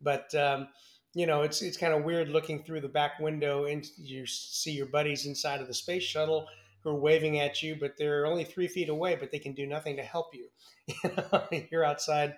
But 0.00 0.34
um, 0.34 0.68
you 1.14 1.26
know, 1.26 1.42
it's 1.42 1.62
it's 1.62 1.76
kind 1.76 1.92
of 1.92 2.04
weird 2.04 2.28
looking 2.28 2.64
through 2.64 2.80
the 2.80 2.88
back 2.88 3.20
window 3.20 3.66
and 3.66 3.86
you 3.96 4.26
see 4.26 4.72
your 4.72 4.86
buddies 4.86 5.26
inside 5.26 5.60
of 5.60 5.66
the 5.66 5.74
space 5.74 6.02
shuttle 6.02 6.46
who 6.82 6.90
are 6.90 6.98
waving 6.98 7.38
at 7.38 7.62
you, 7.62 7.76
but 7.78 7.96
they're 7.96 8.26
only 8.26 8.44
three 8.44 8.66
feet 8.66 8.88
away, 8.88 9.14
but 9.14 9.30
they 9.30 9.38
can 9.38 9.52
do 9.52 9.66
nothing 9.66 9.96
to 9.96 10.02
help 10.02 10.34
you. 10.34 10.48
you're 11.70 11.84
outside 11.84 12.34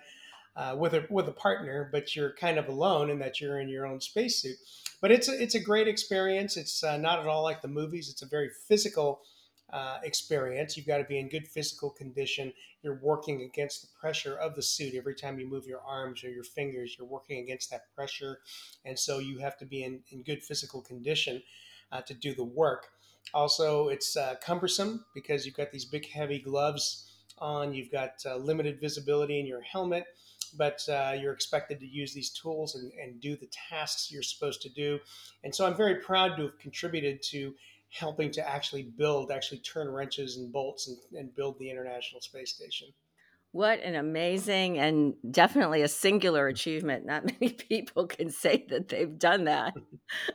uh, 0.55 0.75
with 0.77 0.93
a 0.93 1.05
with 1.09 1.27
a 1.27 1.33
partner, 1.33 1.89
but 1.91 2.15
you're 2.15 2.33
kind 2.33 2.57
of 2.57 2.67
alone 2.67 3.09
in 3.09 3.19
that 3.19 3.41
you're 3.41 3.59
in 3.59 3.69
your 3.69 3.87
own 3.87 3.99
spacesuit. 3.99 4.57
But 5.01 5.11
it's 5.11 5.29
a, 5.29 5.41
it's 5.41 5.55
a 5.55 5.59
great 5.59 5.87
experience. 5.87 6.57
It's 6.57 6.83
uh, 6.83 6.97
not 6.97 7.19
at 7.19 7.27
all 7.27 7.43
like 7.43 7.61
the 7.61 7.67
movies. 7.67 8.09
It's 8.09 8.21
a 8.21 8.27
very 8.27 8.49
physical 8.67 9.21
uh, 9.71 9.97
experience. 10.03 10.77
You've 10.77 10.85
got 10.85 10.97
to 10.97 11.03
be 11.03 11.19
in 11.19 11.29
good 11.29 11.47
physical 11.47 11.89
condition. 11.89 12.53
You're 12.83 12.99
working 13.01 13.41
against 13.41 13.81
the 13.81 13.87
pressure 13.99 14.35
of 14.35 14.55
the 14.55 14.61
suit 14.61 14.93
every 14.95 15.15
time 15.15 15.39
you 15.39 15.49
move 15.49 15.65
your 15.65 15.81
arms 15.81 16.23
or 16.23 16.29
your 16.29 16.43
fingers. 16.43 16.95
You're 16.97 17.07
working 17.07 17.43
against 17.43 17.71
that 17.71 17.93
pressure, 17.95 18.39
and 18.85 18.97
so 18.97 19.19
you 19.19 19.39
have 19.39 19.57
to 19.57 19.65
be 19.65 19.83
in, 19.83 20.01
in 20.11 20.23
good 20.23 20.43
physical 20.43 20.81
condition 20.81 21.41
uh, 21.91 22.01
to 22.01 22.13
do 22.13 22.35
the 22.35 22.43
work. 22.43 22.87
Also, 23.33 23.87
it's 23.89 24.15
uh, 24.15 24.35
cumbersome 24.41 25.03
because 25.15 25.45
you've 25.45 25.57
got 25.57 25.71
these 25.71 25.85
big, 25.85 26.07
heavy 26.09 26.39
gloves 26.39 27.11
on. 27.39 27.73
You've 27.73 27.91
got 27.91 28.23
uh, 28.25 28.35
limited 28.37 28.79
visibility 28.79 29.39
in 29.39 29.47
your 29.47 29.61
helmet 29.61 30.05
but 30.57 30.81
uh, 30.89 31.13
you're 31.19 31.33
expected 31.33 31.79
to 31.79 31.87
use 31.87 32.13
these 32.13 32.29
tools 32.29 32.75
and, 32.75 32.91
and, 32.93 33.19
do 33.19 33.35
the 33.35 33.49
tasks 33.69 34.11
you're 34.11 34.23
supposed 34.23 34.61
to 34.61 34.69
do. 34.69 34.99
And 35.43 35.53
so 35.53 35.65
I'm 35.65 35.75
very 35.75 35.95
proud 35.95 36.37
to 36.37 36.43
have 36.43 36.59
contributed 36.59 37.21
to 37.23 37.53
helping 37.97 38.31
to 38.31 38.47
actually 38.47 38.83
build, 38.97 39.31
actually 39.31 39.59
turn 39.59 39.89
wrenches 39.89 40.37
and 40.37 40.51
bolts 40.51 40.87
and, 40.87 40.97
and 41.19 41.35
build 41.35 41.57
the 41.59 41.69
International 41.69 42.21
Space 42.21 42.53
Station. 42.53 42.87
What 43.51 43.79
an 43.79 43.95
amazing 43.95 44.77
and 44.77 45.13
definitely 45.31 45.81
a 45.81 45.87
singular 45.87 46.47
achievement. 46.47 47.05
Not 47.05 47.25
many 47.39 47.53
people 47.53 48.07
can 48.07 48.29
say 48.29 48.65
that 48.69 48.89
they've 48.89 49.17
done 49.17 49.45
that. 49.45 49.73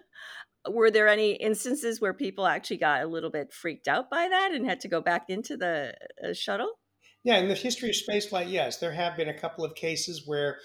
Were 0.69 0.91
there 0.91 1.09
any 1.09 1.33
instances 1.33 2.01
where 2.01 2.13
people 2.13 2.47
actually 2.47 2.79
got 2.79 3.03
a 3.03 3.07
little 3.07 3.31
bit 3.31 3.53
freaked 3.53 3.89
out 3.89 4.11
by 4.11 4.29
that 4.29 4.53
and 4.53 4.67
had 4.67 4.81
to 4.81 4.89
go 4.89 5.01
back 5.01 5.27
into 5.29 5.57
the 5.57 5.95
uh, 6.23 6.33
shuttle? 6.33 6.71
Yeah, 7.25 7.39
in 7.39 7.49
the 7.49 7.55
history 7.55 7.91
of 7.91 7.95
spaceflight, 7.95 8.51
yes, 8.51 8.79
there 8.79 8.93
have 8.93 9.17
been 9.17 9.29
a 9.29 9.39
couple 9.39 9.65
of 9.65 9.75
cases 9.75 10.27
where 10.27 10.59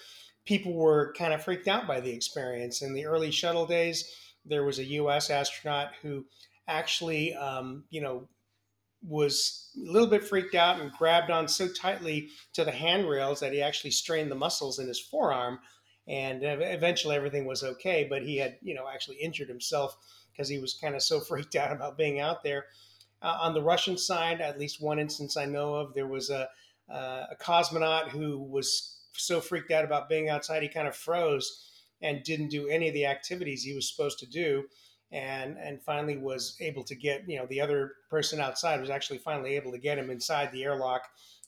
people 0.45 0.73
were 0.73 1.13
kind 1.17 1.33
of 1.33 1.43
freaked 1.43 1.67
out 1.67 1.87
by 1.87 1.99
the 1.99 2.13
experience. 2.13 2.81
In 2.81 2.93
the 2.93 3.05
early 3.05 3.31
shuttle 3.31 3.65
days, 3.65 4.09
there 4.45 4.63
was 4.63 4.79
a 4.79 4.85
U.S. 4.85 5.29
astronaut 5.29 5.89
who 6.01 6.25
actually, 6.67 7.33
um, 7.35 7.83
you 7.89 8.01
know, 8.01 8.27
was 9.07 9.69
a 9.77 9.91
little 9.91 10.07
bit 10.07 10.23
freaked 10.23 10.55
out 10.55 10.79
and 10.79 10.91
grabbed 10.91 11.29
on 11.29 11.47
so 11.47 11.67
tightly 11.67 12.29
to 12.53 12.63
the 12.63 12.71
handrails 12.71 13.39
that 13.39 13.53
he 13.53 13.61
actually 13.61 13.91
strained 13.91 14.31
the 14.31 14.35
muscles 14.35 14.79
in 14.79 14.87
his 14.87 14.99
forearm. 14.99 15.59
And 16.07 16.41
eventually 16.43 17.15
everything 17.15 17.45
was 17.45 17.63
okay, 17.63 18.05
but 18.09 18.23
he 18.23 18.37
had, 18.37 18.57
you 18.61 18.73
know, 18.73 18.87
actually 18.91 19.17
injured 19.17 19.49
himself 19.49 19.97
because 20.31 20.49
he 20.49 20.59
was 20.59 20.73
kind 20.73 20.95
of 20.95 21.01
so 21.01 21.19
freaked 21.21 21.55
out 21.55 21.71
about 21.71 21.97
being 21.97 22.19
out 22.19 22.43
there. 22.43 22.65
Uh, 23.21 23.37
on 23.41 23.53
the 23.53 23.61
Russian 23.61 23.97
side, 23.97 24.41
at 24.41 24.59
least 24.59 24.81
one 24.81 24.99
instance 24.99 25.37
I 25.37 25.45
know 25.45 25.75
of, 25.75 25.93
there 25.93 26.07
was 26.07 26.29
a, 26.29 26.49
uh, 26.91 27.25
a 27.31 27.35
cosmonaut 27.39 28.09
who 28.09 28.39
was 28.39 28.99
so 29.13 29.39
freaked 29.39 29.71
out 29.71 29.85
about 29.85 30.09
being 30.09 30.29
outside, 30.29 30.61
he 30.61 30.69
kind 30.69 30.87
of 30.87 30.95
froze 30.95 31.71
and 32.01 32.23
didn't 32.23 32.49
do 32.49 32.67
any 32.67 32.87
of 32.87 32.93
the 32.93 33.05
activities 33.05 33.63
he 33.63 33.73
was 33.73 33.89
supposed 33.89 34.19
to 34.19 34.27
do 34.27 34.65
and 35.11 35.57
and 35.57 35.81
finally 35.81 36.17
was 36.17 36.57
able 36.59 36.83
to 36.83 36.95
get 36.95 37.27
you 37.27 37.37
know 37.37 37.45
the 37.47 37.61
other 37.61 37.93
person 38.09 38.39
outside 38.39 38.79
was 38.79 38.89
actually 38.89 39.17
finally 39.17 39.55
able 39.55 39.71
to 39.71 39.77
get 39.77 39.97
him 39.97 40.09
inside 40.09 40.51
the 40.51 40.63
airlock 40.63 41.03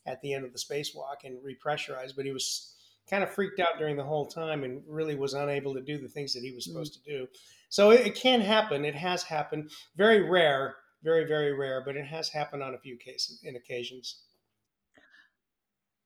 at 0.05 0.21
the 0.21 0.33
end 0.33 0.45
of 0.45 0.53
the 0.53 0.59
spacewalk 0.59 1.23
and 1.23 1.37
repressurize 1.39 2.15
but 2.15 2.25
he 2.25 2.31
was 2.31 2.75
kind 3.09 3.23
of 3.23 3.29
freaked 3.29 3.59
out 3.59 3.79
during 3.79 3.95
the 3.95 4.03
whole 4.03 4.27
time 4.27 4.63
and 4.63 4.81
really 4.87 5.15
was 5.15 5.33
unable 5.33 5.73
to 5.73 5.81
do 5.81 5.97
the 5.97 6.07
things 6.07 6.33
that 6.33 6.43
he 6.43 6.51
was 6.51 6.65
mm. 6.65 6.71
supposed 6.71 6.99
mm-hmm. 6.99 7.11
to 7.11 7.17
do 7.19 7.27
so 7.69 7.91
it, 7.91 8.07
it, 8.07 8.15
can 8.15 8.41
happen 8.41 8.85
it 8.85 8.95
has 8.95 9.23
happened 9.23 9.69
very 9.95 10.21
rare 10.21 10.75
very 11.03 11.25
very 11.25 11.53
rare 11.53 11.81
but 11.83 11.97
it 11.97 12.05
has 12.05 12.29
happened 12.29 12.61
on 12.61 12.75
a 12.75 12.79
few 12.79 12.95
cases 12.97 13.39
in 13.43 13.55
occasions 13.55 14.21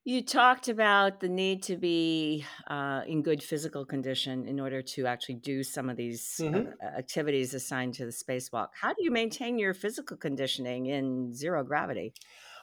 you 0.03 0.23
talked 0.23 0.67
about 0.67 1.19
the 1.19 1.29
need 1.29 1.61
to 1.63 1.77
be 1.77 2.43
uh, 2.67 3.01
in 3.07 3.21
good 3.21 3.43
physical 3.43 3.85
condition 3.85 4.47
in 4.47 4.59
order 4.59 4.81
to 4.81 5.05
actually 5.05 5.35
do 5.35 5.63
some 5.63 5.89
of 5.89 5.97
these 5.97 6.41
uh, 6.41 6.45
mm-hmm. 6.45 6.69
uh, 6.81 6.97
activities 6.97 7.53
assigned 7.53 7.93
to 7.93 8.05
the 8.05 8.11
spacewalk. 8.11 8.69
How 8.79 8.93
do 8.93 9.03
you 9.03 9.11
maintain 9.11 9.59
your 9.59 9.75
physical 9.75 10.17
conditioning 10.17 10.87
in 10.87 11.33
zero 11.33 11.63
gravity? 11.63 12.13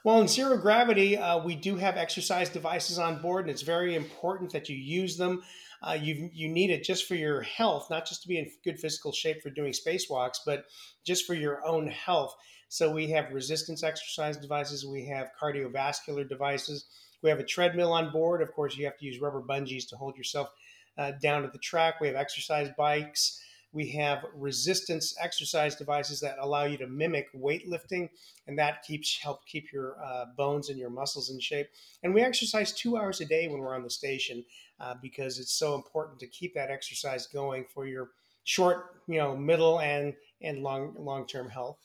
Well, 0.05 0.21
in 0.21 0.29
zero 0.29 0.57
gravity, 0.57 1.17
uh, 1.17 1.45
we 1.45 1.55
do 1.55 1.77
have 1.77 1.97
exercise 1.97 2.49
devices 2.49 2.99
on 2.99 3.23
board, 3.23 3.45
and 3.45 3.51
it's 3.51 3.63
very 3.63 3.95
important 3.95 4.53
that 4.53 4.69
you 4.69 4.77
use 4.77 5.17
them. 5.17 5.43
Uh, 5.81 5.97
you 6.01 6.31
you 6.33 6.49
need 6.49 6.71
it 6.71 6.83
just 6.83 7.07
for 7.07 7.15
your 7.15 7.43
health, 7.43 7.87
not 7.89 8.05
just 8.05 8.23
to 8.23 8.29
be 8.29 8.39
in 8.39 8.51
good 8.65 8.81
physical 8.81 9.13
shape 9.13 9.43
for 9.43 9.51
doing 9.51 9.73
spacewalks, 9.73 10.39
but 10.45 10.65
just 11.05 11.25
for 11.25 11.35
your 11.35 11.65
own 11.65 11.87
health. 11.89 12.35
So 12.69 12.93
we 12.93 13.11
have 13.11 13.33
resistance 13.33 13.83
exercise 13.83 14.37
devices, 14.37 14.85
we 14.85 15.07
have 15.07 15.31
cardiovascular 15.41 16.29
devices 16.29 16.87
we 17.23 17.31
have 17.31 17.41
a 17.41 17.45
treadmill 17.45 17.93
on 17.93 18.11
board. 18.11 18.43
Of 18.43 18.53
course, 18.53 18.77
you 18.77 18.85
have 18.85 18.99
to 18.99 19.05
use 19.05 19.21
rubber 19.21 19.43
bungees 19.43 19.89
to 19.89 19.97
hold 19.97 20.17
yourself 20.17 20.51
uh, 20.97 21.13
down 21.23 21.43
to 21.43 21.49
the 21.49 21.59
track. 21.59 22.01
We 22.01 22.09
have 22.09 22.17
exercise 22.17 22.71
bikes. 22.77 23.41
We 23.73 23.91
have 23.91 24.25
resistance 24.35 25.15
exercise 25.21 25.77
devices 25.77 26.21
that 26.21 26.39
allow 26.41 26.65
you 26.65 26.79
to 26.79 26.87
mimic 26.87 27.27
weightlifting, 27.35 28.09
and 28.47 28.59
that 28.59 28.83
keeps 28.83 29.19
help 29.19 29.45
keep 29.45 29.73
your 29.73 30.03
uh, 30.03 30.27
bones 30.37 30.71
and 30.71 30.79
your 30.79 30.89
muscles 30.89 31.29
in 31.31 31.39
shape. 31.39 31.69
And 32.03 32.15
we 32.15 32.23
exercise 32.23 32.73
two 32.73 32.97
hours 32.97 33.21
a 33.21 33.27
day 33.27 33.47
when 33.47 33.61
we're 33.61 33.75
on 33.75 33.83
the 33.83 33.91
station 33.91 34.45
uh, 34.81 34.95
because 35.03 35.39
it's 35.39 35.53
so 35.53 35.75
important 35.75 36.19
to 36.21 36.27
keep 36.27 36.55
that 36.55 36.71
exercise 36.71 37.27
going 37.27 37.67
for 37.73 37.87
your 37.87 38.11
short, 38.45 39.03
you 39.07 39.19
know, 39.19 39.37
middle 39.37 39.81
and 39.81 40.15
and 40.41 40.63
long 40.63 40.95
long 40.99 41.27
term 41.27 41.51
health. 41.51 41.77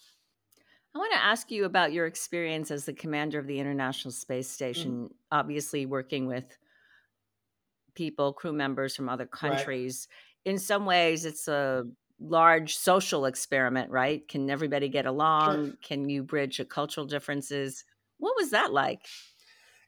I 0.95 0.99
want 0.99 1.11
to 1.13 1.23
ask 1.23 1.49
you 1.49 1.65
about 1.65 1.91
your 1.91 2.05
experience 2.05 2.69
as 2.69 2.85
the 2.85 2.93
commander 2.93 3.39
of 3.39 3.47
the 3.47 3.59
International 3.59 4.11
Space 4.11 4.47
mm-hmm. 4.47 4.53
Station, 4.53 4.91
mm-hmm. 4.91 5.13
obviously 5.31 5.85
working 5.85 6.27
with 6.27 6.57
people, 7.95 8.33
crew 8.33 8.53
members 8.53 8.95
from 8.95 9.09
other 9.09 9.25
countries. 9.25 10.07
Right. 10.45 10.53
In 10.53 10.59
some 10.59 10.85
ways, 10.85 11.25
it's 11.25 11.47
a 11.47 11.85
large 12.19 12.75
social 12.75 13.25
experiment, 13.25 13.89
right? 13.91 14.27
Can 14.27 14.49
everybody 14.49 14.87
get 14.87 15.05
along? 15.05 15.65
Sure. 15.65 15.75
Can 15.81 16.09
you 16.09 16.23
bridge 16.23 16.61
cultural 16.69 17.05
differences? 17.05 17.85
What 18.17 18.35
was 18.37 18.51
that 18.51 18.71
like? 18.71 19.05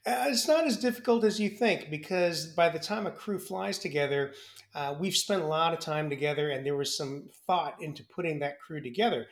Uh, 0.05 0.25
it's 0.27 0.47
not 0.47 0.65
as 0.65 0.77
difficult 0.77 1.23
as 1.23 1.39
you 1.39 1.49
think 1.49 1.89
because 1.89 2.47
by 2.47 2.69
the 2.69 2.77
time 2.77 3.07
a 3.07 3.11
crew 3.11 3.39
flies 3.39 3.79
together, 3.79 4.33
uh, 4.75 4.93
we've 4.99 5.15
spent 5.15 5.41
a 5.41 5.47
lot 5.47 5.73
of 5.73 5.79
time 5.79 6.09
together 6.09 6.51
and 6.51 6.65
there 6.65 6.75
was 6.75 6.95
some 6.95 7.27
thought 7.47 7.75
into 7.81 8.03
putting 8.03 8.39
that 8.39 8.59
crew 8.59 8.81
together. 8.81 9.25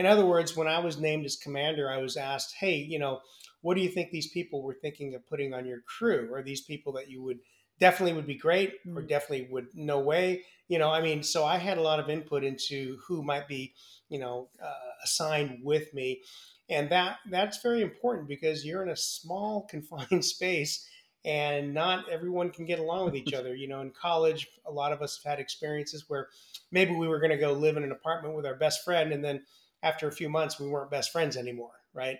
In 0.00 0.06
other 0.06 0.24
words, 0.24 0.56
when 0.56 0.66
I 0.66 0.78
was 0.78 0.98
named 0.98 1.26
as 1.26 1.36
commander, 1.36 1.90
I 1.90 1.98
was 1.98 2.16
asked, 2.16 2.54
hey, 2.58 2.76
you 2.76 2.98
know, 2.98 3.20
what 3.60 3.74
do 3.74 3.82
you 3.82 3.88
think 3.90 4.10
these 4.10 4.28
people 4.28 4.62
were 4.62 4.72
thinking 4.72 5.14
of 5.14 5.28
putting 5.28 5.52
on 5.52 5.66
your 5.66 5.80
crew? 5.80 6.32
Are 6.34 6.42
these 6.42 6.62
people 6.62 6.94
that 6.94 7.10
you 7.10 7.22
would 7.22 7.40
definitely 7.78 8.14
would 8.14 8.26
be 8.26 8.34
great 8.34 8.76
or 8.96 9.02
mm. 9.02 9.08
definitely 9.08 9.48
would 9.50 9.66
no 9.74 10.00
way? 10.00 10.42
You 10.68 10.78
know, 10.78 10.90
I 10.90 11.02
mean, 11.02 11.22
so 11.22 11.44
I 11.44 11.58
had 11.58 11.76
a 11.76 11.82
lot 11.82 12.00
of 12.00 12.08
input 12.08 12.44
into 12.44 12.96
who 13.06 13.22
might 13.22 13.46
be, 13.46 13.74
you 14.08 14.18
know, 14.18 14.48
uh, 14.64 14.72
assigned 15.04 15.60
with 15.62 15.92
me 15.92 16.22
and 16.70 16.88
that 16.88 17.16
that's 17.28 17.60
very 17.60 17.82
important 17.82 18.28
because 18.28 18.64
you're 18.64 18.82
in 18.82 18.88
a 18.88 18.96
small 18.96 19.62
confined 19.70 20.24
space 20.24 20.88
and 21.26 21.74
not 21.74 22.08
everyone 22.08 22.48
can 22.48 22.64
get 22.64 22.78
along 22.78 23.04
with 23.04 23.14
each 23.14 23.34
other 23.34 23.54
you 23.54 23.68
know 23.68 23.80
in 23.80 23.90
college 23.90 24.48
a 24.66 24.70
lot 24.70 24.92
of 24.92 25.02
us 25.02 25.20
have 25.22 25.32
had 25.32 25.40
experiences 25.40 26.04
where 26.08 26.28
maybe 26.70 26.94
we 26.94 27.08
were 27.08 27.18
going 27.18 27.30
to 27.30 27.36
go 27.36 27.52
live 27.52 27.76
in 27.76 27.84
an 27.84 27.92
apartment 27.92 28.34
with 28.34 28.46
our 28.46 28.54
best 28.54 28.84
friend 28.84 29.12
and 29.12 29.22
then 29.22 29.42
after 29.82 30.08
a 30.08 30.12
few 30.12 30.28
months 30.28 30.58
we 30.58 30.68
weren't 30.68 30.90
best 30.90 31.12
friends 31.12 31.36
anymore 31.36 31.72
right 31.94 32.18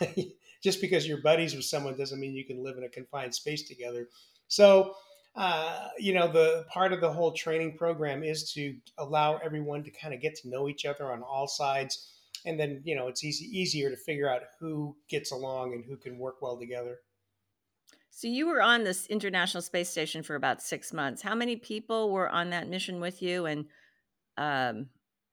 just 0.62 0.80
because 0.80 1.06
you're 1.06 1.22
buddies 1.22 1.54
with 1.54 1.64
someone 1.64 1.96
doesn't 1.96 2.20
mean 2.20 2.34
you 2.34 2.44
can 2.44 2.62
live 2.62 2.76
in 2.78 2.84
a 2.84 2.88
confined 2.88 3.34
space 3.34 3.66
together 3.66 4.08
so 4.48 4.94
uh, 5.34 5.88
you 5.98 6.12
know 6.12 6.30
the 6.30 6.64
part 6.68 6.92
of 6.92 7.00
the 7.00 7.10
whole 7.10 7.32
training 7.32 7.76
program 7.76 8.22
is 8.22 8.52
to 8.52 8.76
allow 8.98 9.38
everyone 9.38 9.82
to 9.82 9.90
kind 9.90 10.12
of 10.12 10.20
get 10.20 10.34
to 10.34 10.48
know 10.48 10.68
each 10.68 10.84
other 10.84 11.10
on 11.10 11.22
all 11.22 11.48
sides 11.48 12.12
and 12.44 12.58
then 12.58 12.80
you 12.84 12.94
know 12.94 13.08
it's 13.08 13.24
easy 13.24 13.44
easier 13.46 13.90
to 13.90 13.96
figure 13.96 14.28
out 14.28 14.42
who 14.58 14.96
gets 15.08 15.32
along 15.32 15.74
and 15.74 15.84
who 15.84 15.96
can 15.96 16.18
work 16.18 16.42
well 16.42 16.58
together. 16.58 16.98
So 18.10 18.28
you 18.28 18.46
were 18.46 18.60
on 18.60 18.84
this 18.84 19.06
International 19.06 19.62
Space 19.62 19.88
Station 19.88 20.22
for 20.22 20.34
about 20.34 20.60
six 20.60 20.92
months. 20.92 21.22
How 21.22 21.34
many 21.34 21.56
people 21.56 22.10
were 22.10 22.28
on 22.28 22.50
that 22.50 22.68
mission 22.68 23.00
with 23.00 23.22
you, 23.22 23.46
and 23.46 23.66
um, 24.36 24.88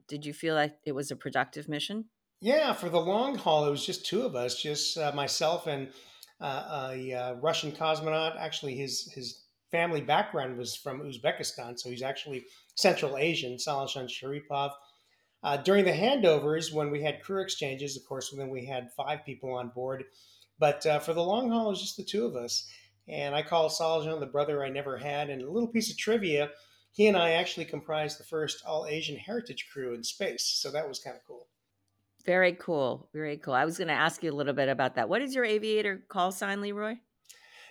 did 0.10 0.26
you 0.26 0.34
feel 0.34 0.56
like 0.56 0.76
it 0.86 0.94
was 0.94 1.12
a 1.12 1.16
productive 1.16 1.70
mission? 1.70 2.06
Yeah, 2.42 2.74
for 2.74 2.90
the 2.90 3.00
long 3.00 3.36
haul, 3.36 3.66
it 3.66 3.72
was 3.72 3.86
just 3.86 4.06
two 4.06 4.24
of 4.24 4.36
us, 4.36 4.62
just 4.62 4.98
uh, 4.98 5.12
myself 5.14 5.68
and 5.68 5.90
uh, 6.42 6.92
a 6.94 7.14
uh, 7.14 7.34
Russian 7.36 7.72
cosmonaut. 7.72 8.38
Actually, 8.38 8.76
his 8.76 9.12
his 9.14 9.44
family 9.72 10.02
background 10.02 10.58
was 10.58 10.76
from 10.76 11.02
Uzbekistan, 11.02 11.78
so 11.78 11.90
he's 11.90 12.02
actually 12.02 12.46
Central 12.76 13.18
Asian, 13.18 13.58
Salizhan 13.58 14.10
Sharipov. 14.10 14.72
Uh, 15.44 15.58
during 15.58 15.86
the 15.86 15.92
handovers, 15.92 16.74
when 16.74 16.92
we 16.92 17.02
had 17.02 17.22
crew 17.22 17.42
exchanges, 17.42 17.96
of 17.96 18.04
course, 18.06 18.34
then 18.36 18.50
we 18.50 18.66
had 18.66 18.92
five 18.98 19.24
people 19.26 19.54
on 19.54 19.70
board. 19.70 20.04
But 20.60 20.86
uh, 20.86 21.00
for 21.00 21.14
the 21.14 21.24
long 21.24 21.50
haul, 21.50 21.68
it 21.68 21.70
was 21.70 21.82
just 21.82 21.98
the 21.98 22.04
two 22.04 22.26
of 22.26 22.36
us. 22.36 22.68
And 23.08 23.34
I 23.34 23.42
call 23.42 23.70
Salizhan 23.70 24.20
the 24.20 24.26
brother 24.26 24.64
I 24.64 24.70
never 24.70 24.98
had. 24.98 25.30
And 25.30 25.42
a 25.42 25.50
little 25.50 25.70
piece 25.70 25.90
of 25.90 25.98
trivia 25.98 26.50
he 26.92 27.08
and 27.08 27.18
I 27.18 27.32
actually 27.32 27.66
comprised 27.66 28.20
the 28.20 28.24
first 28.24 28.64
all 28.66 28.86
Asian 28.86 29.18
heritage 29.18 29.68
crew 29.72 29.94
in 29.94 30.04
space. 30.04 30.44
So 30.44 30.72
that 30.72 30.88
was 30.88 31.00
kind 31.00 31.16
of 31.16 31.24
cool. 31.26 31.48
Very 32.26 32.54
cool. 32.54 33.10
Very 33.14 33.38
cool. 33.38 33.54
I 33.54 33.66
was 33.66 33.78
going 33.78 33.88
to 33.88 33.94
ask 33.94 34.24
you 34.24 34.32
a 34.32 34.36
little 34.36 34.54
bit 34.54 34.70
about 34.70 34.96
that. 34.96 35.08
What 35.08 35.22
is 35.22 35.34
your 35.34 35.46
aviator 35.46 36.04
call 36.10 36.32
sign, 36.32 36.62
Leroy? 36.62 36.96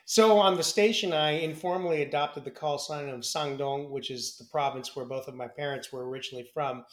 So 0.05 0.39
on 0.39 0.57
the 0.57 0.63
station, 0.63 1.13
I 1.13 1.33
informally 1.33 2.01
adopted 2.01 2.45
the 2.45 2.51
call 2.51 2.79
sign 2.79 3.11
of 3.11 3.21
Shandong, 3.21 3.91
which 3.91 4.11
is 4.11 4.39
the 4.39 4.47
province 4.47 4.97
where 4.97 5.05
both 5.05 5.29
of 5.29 5.35
my 5.35 5.49
parents 5.49 5.93
were 5.93 6.09
originally 6.09 6.49
from 6.55 6.87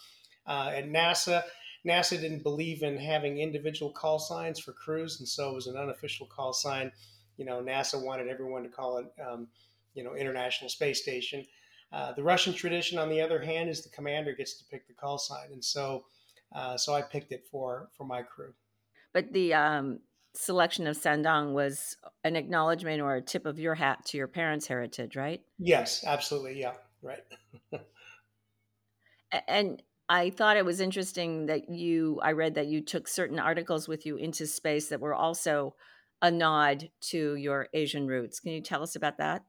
uh, 0.46 0.72
at 0.75 0.89
NASA. 0.89 1.44
NASA 1.88 2.20
didn't 2.20 2.44
believe 2.44 2.84
in 2.84 2.98
having 2.98 3.39
individual 3.39 3.91
call 3.91 4.20
signs 4.20 4.60
for 4.60 4.74
crews, 4.74 5.20
and 5.20 5.27
so 5.27 5.51
it 5.51 5.55
was 5.55 5.67
an 5.67 5.77
unofficial 5.77 6.27
call 6.27 6.51
sign. 6.51 6.91
You 7.38 7.46
know, 7.46 7.62
NASA 7.62 8.03
wanted 8.03 8.27
everyone 8.27 8.63
to 8.63 8.70
call 8.70 8.98
it, 8.98 9.05
um, 9.25 9.48
you 9.94 10.03
know, 10.03 10.15
International 10.15 10.70
Space 10.70 11.01
Station. 11.01 11.46
Uh, 11.95 12.11
the 12.11 12.23
Russian 12.23 12.53
tradition, 12.53 12.99
on 12.99 13.07
the 13.07 13.21
other 13.21 13.39
hand, 13.39 13.69
is 13.69 13.81
the 13.81 13.89
commander 13.89 14.34
gets 14.34 14.55
to 14.55 14.65
pick 14.65 14.86
the 14.86 14.93
call 14.93 15.17
sign, 15.17 15.53
and 15.53 15.63
so, 15.63 16.03
uh, 16.53 16.75
so 16.75 16.93
I 16.93 17.01
picked 17.01 17.31
it 17.31 17.45
for 17.49 17.88
for 17.97 18.03
my 18.03 18.21
crew. 18.21 18.53
But 19.13 19.31
the 19.31 19.53
um, 19.53 19.99
selection 20.34 20.88
of 20.88 20.97
Shandong 20.97 21.53
was 21.53 21.95
an 22.25 22.36
acknowledgement 22.36 23.01
or 23.01 23.15
a 23.15 23.21
tip 23.21 23.45
of 23.45 23.60
your 23.60 23.75
hat 23.75 24.05
to 24.08 24.17
your 24.17 24.27
parents' 24.27 24.67
heritage, 24.67 25.15
right? 25.15 25.41
Yes, 25.58 26.03
absolutely. 26.05 26.60
Yeah, 26.60 26.73
right. 27.01 27.23
and 29.47 29.81
I 30.10 30.31
thought 30.31 30.58
it 30.58 30.65
was 30.65 30.81
interesting 30.81 31.45
that 31.45 31.69
you, 31.69 32.19
I 32.21 32.34
read 32.34 32.55
that 32.55 32.67
you 32.67 32.81
took 32.81 33.08
certain 33.08 33.39
articles 33.39 33.88
with 33.88 34.05
you 34.05 34.17
into 34.17 34.45
space 34.45 34.89
that 34.89 34.99
were 34.99 35.15
also 35.15 35.75
a 36.21 36.29
nod 36.29 36.89
to 37.12 37.36
your 37.36 37.69
Asian 37.73 38.05
roots. 38.05 38.41
Can 38.41 38.51
you 38.51 38.62
tell 38.62 38.84
us 38.84 38.97
about 38.97 39.17
that? 39.19 39.45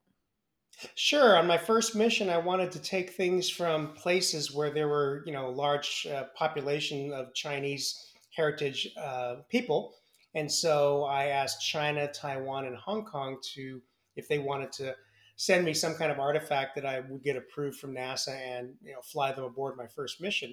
Sure. 0.95 1.37
On 1.37 1.47
my 1.47 1.57
first 1.57 1.95
mission, 1.95 2.29
I 2.29 2.39
wanted 2.39 2.71
to 2.73 2.79
take 2.79 3.11
things 3.11 3.49
from 3.49 3.95
places 3.95 4.53
where 4.53 4.71
there 4.71 4.89
were, 4.89 5.23
you 5.25 5.33
know, 5.33 5.49
large 5.49 6.07
uh, 6.13 6.25
population 6.35 7.13
of 7.13 7.33
Chinese 7.35 8.13
heritage 8.37 8.89
uh, 9.01 9.37
people, 9.49 9.95
and 10.35 10.53
so 10.53 11.05
I 11.05 11.27
asked 11.27 11.67
China, 11.67 12.07
Taiwan, 12.13 12.67
and 12.67 12.77
Hong 12.77 13.07
Kong 13.07 13.39
to, 13.55 13.81
if 14.17 14.29
they 14.29 14.39
wanted 14.39 14.71
to 14.73 14.95
send 15.37 15.65
me 15.65 15.73
some 15.73 15.95
kind 15.95 16.13
of 16.13 16.19
artifact 16.19 16.75
that 16.75 16.85
I 16.85 17.01
would 17.01 17.23
get 17.23 17.37
approved 17.37 17.79
from 17.79 17.95
NASA 17.95 18.37
and 18.37 18.75
you 18.83 18.93
know 18.93 19.01
fly 19.03 19.33
them 19.33 19.45
aboard 19.45 19.77
my 19.77 19.87
first 19.87 20.21
mission. 20.21 20.53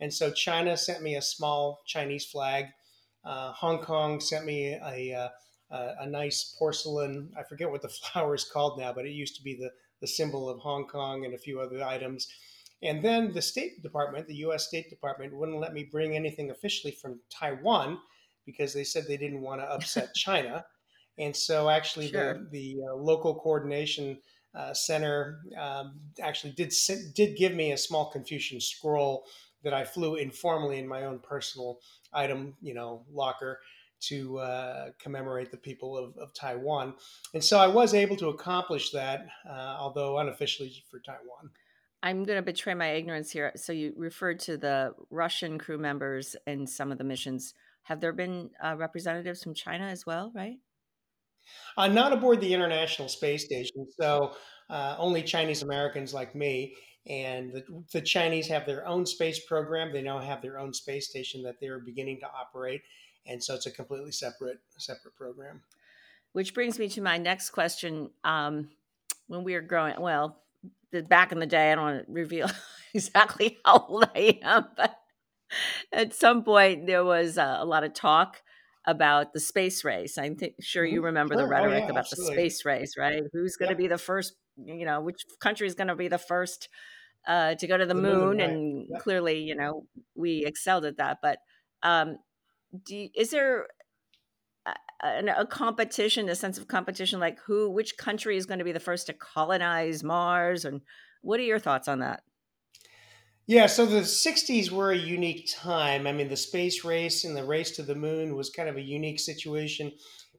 And 0.00 0.12
so 0.12 0.32
China 0.32 0.76
sent 0.76 1.02
me 1.02 1.14
a 1.14 1.22
small 1.22 1.82
Chinese 1.86 2.24
flag. 2.24 2.66
Uh, 3.24 3.52
Hong 3.52 3.78
Kong 3.80 4.18
sent 4.18 4.44
me 4.44 4.72
a, 4.72 5.10
a, 5.12 5.32
a 5.72 6.06
nice 6.06 6.54
porcelain. 6.58 7.32
I 7.38 7.42
forget 7.42 7.70
what 7.70 7.82
the 7.82 7.88
flower 8.12 8.34
is 8.34 8.44
called 8.44 8.78
now, 8.78 8.92
but 8.92 9.06
it 9.06 9.12
used 9.12 9.36
to 9.36 9.42
be 9.42 9.54
the 9.54 9.70
the 10.00 10.06
symbol 10.06 10.48
of 10.48 10.58
Hong 10.58 10.86
Kong 10.86 11.24
and 11.24 11.32
a 11.32 11.38
few 11.38 11.60
other 11.60 11.82
items. 11.82 12.26
And 12.82 13.04
then 13.04 13.32
the 13.32 13.40
State 13.40 13.82
Department, 13.82 14.26
the 14.26 14.34
U.S. 14.36 14.66
State 14.66 14.90
Department, 14.90 15.34
wouldn't 15.34 15.60
let 15.60 15.72
me 15.72 15.88
bring 15.90 16.16
anything 16.16 16.50
officially 16.50 16.92
from 16.92 17.20
Taiwan 17.30 17.98
because 18.44 18.74
they 18.74 18.82
said 18.82 19.04
they 19.06 19.16
didn't 19.16 19.40
want 19.40 19.60
to 19.60 19.66
upset 19.66 20.12
China. 20.16 20.64
And 21.18 21.34
so, 21.34 21.70
actually, 21.70 22.08
sure. 22.08 22.34
the, 22.34 22.48
the 22.50 22.76
uh, 22.90 22.96
local 22.96 23.36
coordination 23.36 24.18
uh, 24.54 24.74
center 24.74 25.38
um, 25.58 26.00
actually 26.20 26.52
did 26.52 26.74
did 27.14 27.36
give 27.36 27.54
me 27.54 27.72
a 27.72 27.78
small 27.78 28.10
Confucian 28.10 28.60
scroll 28.60 29.24
that 29.62 29.72
I 29.72 29.84
flew 29.84 30.16
informally 30.16 30.78
in 30.78 30.88
my 30.88 31.04
own 31.04 31.20
personal 31.20 31.78
item, 32.12 32.54
you 32.60 32.74
know, 32.74 33.04
locker 33.12 33.60
to 34.08 34.38
uh, 34.38 34.86
commemorate 34.98 35.50
the 35.50 35.56
people 35.56 35.96
of, 35.96 36.16
of, 36.18 36.34
Taiwan. 36.34 36.94
And 37.34 37.42
so 37.42 37.58
I 37.58 37.66
was 37.66 37.94
able 37.94 38.16
to 38.16 38.28
accomplish 38.28 38.90
that, 38.90 39.26
uh, 39.48 39.76
although 39.78 40.18
unofficially 40.18 40.72
for 40.90 41.00
Taiwan. 41.00 41.50
I'm 42.02 42.24
going 42.24 42.36
to 42.36 42.42
betray 42.42 42.74
my 42.74 42.90
ignorance 42.90 43.30
here. 43.30 43.52
So 43.54 43.72
you 43.72 43.92
referred 43.96 44.40
to 44.40 44.56
the 44.56 44.92
Russian 45.10 45.58
crew 45.58 45.78
members 45.78 46.34
in 46.46 46.66
some 46.66 46.90
of 46.90 46.98
the 46.98 47.04
missions. 47.04 47.54
Have 47.84 48.00
there 48.00 48.12
been 48.12 48.50
uh, 48.62 48.76
representatives 48.76 49.42
from 49.42 49.54
China 49.54 49.86
as 49.86 50.04
well, 50.04 50.32
right? 50.34 50.56
Uh, 51.76 51.88
not 51.88 52.12
aboard 52.12 52.40
the 52.40 52.52
International 52.52 53.08
Space 53.08 53.44
Station. 53.44 53.86
So 54.00 54.32
uh, 54.68 54.96
only 54.98 55.22
Chinese 55.22 55.62
Americans 55.62 56.12
like 56.12 56.34
me. 56.34 56.74
And 57.06 57.52
the, 57.52 57.64
the, 57.92 58.00
Chinese 58.00 58.46
have 58.46 58.64
their 58.64 58.86
own 58.86 59.04
space 59.06 59.44
program. 59.46 59.92
They 59.92 60.02
now 60.02 60.20
have 60.20 60.40
their 60.40 60.58
own 60.58 60.72
space 60.72 61.08
station 61.08 61.42
that 61.42 61.56
they're 61.60 61.80
beginning 61.80 62.20
to 62.20 62.26
operate. 62.26 62.82
And 63.26 63.42
so 63.42 63.54
it's 63.54 63.66
a 63.66 63.70
completely 63.70 64.12
separate 64.12 64.60
separate 64.78 65.16
program. 65.16 65.62
Which 66.32 66.54
brings 66.54 66.78
me 66.78 66.88
to 66.90 67.02
my 67.02 67.18
next 67.18 67.50
question. 67.50 68.10
Um, 68.24 68.70
when 69.26 69.44
we 69.44 69.54
were 69.54 69.60
growing, 69.60 70.00
well, 70.00 70.38
the, 70.90 71.02
back 71.02 71.32
in 71.32 71.38
the 71.38 71.46
day, 71.46 71.72
I 71.72 71.74
don't 71.74 71.84
want 71.84 72.06
to 72.06 72.12
reveal 72.12 72.50
exactly 72.94 73.58
how 73.64 73.86
old 73.88 74.04
I 74.14 74.38
am, 74.42 74.66
but 74.76 74.96
at 75.92 76.14
some 76.14 76.44
point 76.44 76.86
there 76.86 77.04
was 77.04 77.38
uh, 77.38 77.56
a 77.58 77.64
lot 77.64 77.84
of 77.84 77.94
talk 77.94 78.42
about 78.86 79.32
the 79.32 79.40
space 79.40 79.84
race. 79.84 80.18
I'm 80.18 80.36
th- 80.36 80.54
sure 80.60 80.84
you 80.84 80.96
mm-hmm. 80.96 81.06
remember 81.06 81.34
sure. 81.34 81.42
the 81.42 81.48
rhetoric 81.48 81.84
oh, 81.84 81.86
yeah, 81.86 81.90
about 81.90 81.98
absolutely. 81.98 82.34
the 82.34 82.40
space 82.40 82.64
race, 82.64 82.94
right? 82.98 83.22
Who's 83.32 83.56
going 83.56 83.70
to 83.70 83.76
be 83.76 83.86
the 83.86 83.98
first? 83.98 84.34
You 84.56 84.84
know, 84.84 85.00
which 85.00 85.24
country 85.40 85.66
is 85.66 85.74
going 85.74 85.88
to 85.88 85.94
be 85.94 86.08
the 86.08 86.18
first 86.18 86.68
uh, 87.26 87.54
to 87.54 87.66
go 87.66 87.76
to 87.76 87.86
the, 87.86 87.94
the 87.94 88.00
moon? 88.00 88.18
moon 88.18 88.38
right. 88.38 88.48
And 88.48 88.88
clearly, 89.00 89.40
you 89.40 89.54
know, 89.54 89.86
we 90.14 90.44
excelled 90.44 90.84
at 90.84 90.98
that. 90.98 91.18
But 91.22 91.38
um, 91.82 92.18
you, 92.88 93.08
is 93.14 93.30
there 93.30 93.68
a, 94.66 95.24
a, 95.38 95.46
competition, 95.46 96.28
a 96.28 96.34
sense 96.34 96.58
of 96.58 96.68
competition, 96.68 97.20
like 97.20 97.38
who, 97.46 97.70
which 97.70 97.96
country 97.96 98.36
is 98.36 98.46
going 98.46 98.58
to 98.58 98.64
be 98.64 98.72
the 98.72 98.80
first 98.80 99.06
to 99.06 99.12
colonize 99.12 100.02
Mars? 100.02 100.64
And 100.64 100.80
what 101.22 101.40
are 101.40 101.44
your 101.44 101.58
thoughts 101.58 101.88
on 101.88 102.00
that? 102.00 102.22
Yeah, 103.46 103.66
so 103.66 103.86
the 103.86 104.00
60s 104.00 104.70
were 104.70 104.92
a 104.92 104.96
unique 104.96 105.50
time. 105.52 106.06
I 106.06 106.12
mean, 106.12 106.28
the 106.28 106.36
space 106.36 106.84
race 106.84 107.24
and 107.24 107.36
the 107.36 107.44
race 107.44 107.72
to 107.72 107.82
the 107.82 107.94
moon 107.94 108.36
was 108.36 108.50
kind 108.50 108.68
of 108.68 108.76
a 108.76 108.82
unique 108.82 109.18
situation, 109.18 109.92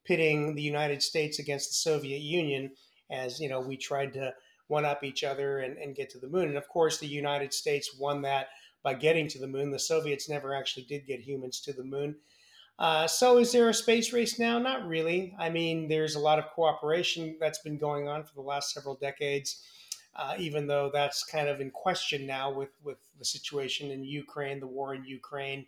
pitting 0.06 0.56
the 0.56 0.62
United 0.62 1.04
States 1.04 1.38
against 1.38 1.70
the 1.70 1.76
Soviet 1.76 2.22
Union 2.22 2.72
as, 3.12 3.40
you 3.40 3.50
know, 3.50 3.60
we 3.60 3.76
tried 3.76 4.14
to 4.14 4.34
one 4.68 4.86
up 4.86 5.04
each 5.04 5.24
other 5.24 5.60
and, 5.60 5.78
and 5.78 5.96
get 5.96 6.10
to 6.12 6.20
the 6.20 6.30
moon. 6.30 6.48
And 6.48 6.58
of 6.58 6.68
course, 6.70 6.98
the 6.98 7.08
United 7.08 7.54
States 7.54 7.96
won 8.00 8.22
that 8.22 8.48
by 8.84 8.94
getting 8.94 9.28
to 9.30 9.40
the 9.40 9.48
moon. 9.48 9.72
The 9.72 9.80
Soviets 9.80 10.30
never 10.30 10.54
actually 10.54 10.84
did 10.84 11.08
get 11.08 11.22
humans 11.22 11.60
to 11.62 11.74
the 11.74 11.84
moon. 11.84 12.16
Uh, 12.80 13.08
so, 13.08 13.38
is 13.38 13.52
there 13.52 13.70
a 13.70 13.74
space 13.74 14.12
race 14.14 14.40
now? 14.40 14.58
Not 14.60 14.88
really. 14.88 15.36
I 15.40 15.50
mean, 15.50 15.88
there's 15.88 16.16
a 16.16 16.20
lot 16.20 16.40
of 16.40 16.48
cooperation 16.48 17.38
that's 17.40 17.60
been 17.60 17.78
going 17.78 18.08
on 18.08 18.24
for 18.24 18.34
the 18.34 18.42
last 18.42 18.74
several 18.74 18.96
decades, 18.96 19.64
uh, 20.16 20.36
even 20.40 20.68
though 20.68 20.90
that's 20.92 21.24
kind 21.24 21.48
of 21.48 21.62
in 21.62 21.70
question 21.70 22.26
now 22.26 22.52
with, 22.52 22.72
with 22.84 22.98
the 23.20 23.26
situation 23.26 23.92
in 23.92 24.04
Ukraine, 24.04 24.60
the 24.60 24.68
war 24.68 24.96
in 24.96 25.06
Ukraine, 25.06 25.66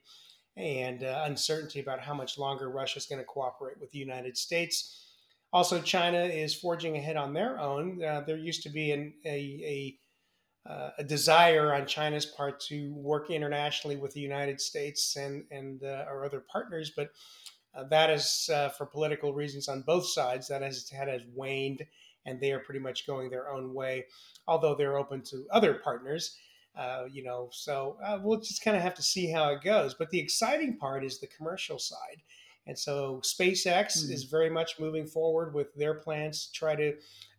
and 0.58 1.04
uh, 1.04 1.24
uncertainty 1.26 1.80
about 1.80 2.00
how 2.00 2.14
much 2.14 2.40
longer 2.40 2.70
Russia 2.70 2.98
is 2.98 3.06
going 3.06 3.20
to 3.20 3.26
cooperate 3.26 3.80
with 3.80 3.92
the 3.92 4.00
United 4.00 4.36
States. 4.36 5.04
Also, 5.54 5.80
China 5.82 6.24
is 6.26 6.54
forging 6.54 6.98
ahead 6.98 7.16
on 7.16 7.34
their 7.34 7.60
own. 7.60 8.04
Uh, 8.04 8.22
there 8.22 8.36
used 8.36 8.64
to 8.64 8.70
be 8.70 8.92
an, 8.92 9.14
a, 9.26 9.30
a 9.30 9.98
uh, 10.66 10.90
a 10.98 11.04
desire 11.04 11.74
on 11.74 11.86
China's 11.86 12.26
part 12.26 12.60
to 12.60 12.94
work 12.94 13.30
internationally 13.30 13.98
with 13.98 14.14
the 14.14 14.20
United 14.20 14.60
States 14.60 15.16
and 15.16 15.44
and 15.52 15.84
uh, 15.84 16.06
our 16.08 16.26
other 16.26 16.44
partners, 16.52 16.92
but 16.96 17.10
uh, 17.76 17.84
that 17.90 18.10
is 18.10 18.50
uh, 18.54 18.70
for 18.70 18.86
political 18.86 19.34
reasons 19.34 19.68
on 19.68 19.82
both 19.82 20.08
sides. 20.08 20.48
That 20.48 20.62
has 20.62 20.90
had 20.90 21.08
has 21.08 21.22
waned, 21.34 21.86
and 22.26 22.40
they 22.40 22.52
are 22.52 22.60
pretty 22.60 22.80
much 22.80 23.06
going 23.06 23.30
their 23.30 23.52
own 23.52 23.74
way. 23.74 24.06
Although 24.48 24.76
they're 24.76 24.98
open 24.98 25.22
to 25.24 25.46
other 25.52 25.76
partners, 25.76 26.38
uh, 26.76 27.04
you 27.12 27.24
know. 27.24 27.50
So 27.52 27.98
uh, 28.04 28.20
we'll 28.24 28.40
just 28.40 28.64
kind 28.64 28.78
of 28.78 28.84
have 28.84 28.96
to 28.96 29.04
see 29.04 29.30
how 29.30 29.52
it 29.52 29.62
goes. 29.62 29.94
But 29.94 30.10
the 30.10 30.20
exciting 30.20 30.78
part 30.78 31.04
is 31.04 31.20
the 31.20 31.28
commercial 31.28 31.80
side. 31.80 32.24
And 32.68 32.78
so 32.78 33.22
SpaceX 33.24 33.98
mm-hmm. 33.98 34.14
is 34.14 34.24
very 34.24 34.50
much 34.50 34.80
moving 34.80 35.06
forward 35.06 35.54
with 35.54 35.74
their 35.76 35.96
plans 35.96 36.48
to 36.48 36.52
try 36.54 36.76
to 36.76 36.94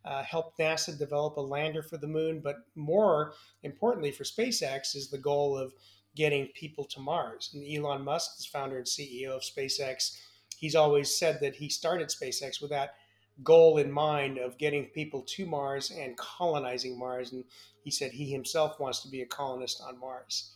uh, 0.05 0.23
help 0.23 0.57
NASA 0.57 0.97
develop 0.97 1.37
a 1.37 1.41
lander 1.41 1.83
for 1.83 1.97
the 1.97 2.07
moon. 2.07 2.41
But 2.43 2.57
more 2.75 3.33
importantly 3.63 4.13
for 4.13 4.25
SpaceX 4.25 4.95
is 4.95 5.11
the 5.11 5.19
goal 5.19 5.59
of 5.59 5.73
getting 6.15 6.49
people 6.55 6.85
to 6.85 7.01
Mars. 7.01 7.51
And 7.55 7.65
Elon 7.65 8.03
Musk, 8.03 8.39
the 8.39 8.45
founder 8.45 8.79
and 8.79 8.87
CEO 8.87 9.31
of 9.31 9.43
SpaceX, 9.43 10.17
he's 10.57 10.75
always 10.75 11.17
said 11.17 11.39
that 11.43 11.57
he 11.57 11.69
started 11.69 12.09
SpaceX 12.09 12.61
with 12.61 12.71
that 12.71 12.95
goal 13.43 13.77
in 13.77 13.93
mind 13.93 14.39
of 14.39 14.57
getting 14.57 14.87
people 14.87 15.23
to 15.23 15.45
Mars 15.45 15.91
and 15.91 16.17
colonizing 16.17 16.99
Mars. 16.99 17.33
And 17.33 17.45
he 17.83 17.91
said 17.91 18.13
he 18.13 18.31
himself 18.31 18.81
wants 18.81 19.01
to 19.03 19.09
be 19.09 19.23
a 19.23 19.27
colonist 19.27 19.83
on 19.87 20.01
Mars. 20.01 20.56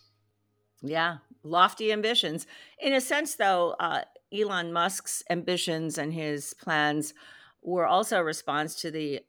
Yeah, 0.82 1.18
lofty 1.42 1.92
ambitions. 1.92 2.46
In 2.78 2.92
a 2.92 3.00
sense, 3.00 3.34
though, 3.34 3.74
uh, 3.80 4.02
Elon 4.32 4.72
Musk's 4.72 5.22
ambitions 5.30 5.98
and 5.98 6.12
his 6.12 6.54
plans 6.54 7.14
were 7.62 7.86
also 7.86 8.18
a 8.18 8.24
response 8.24 8.74
to 8.76 8.90
the 8.90 9.20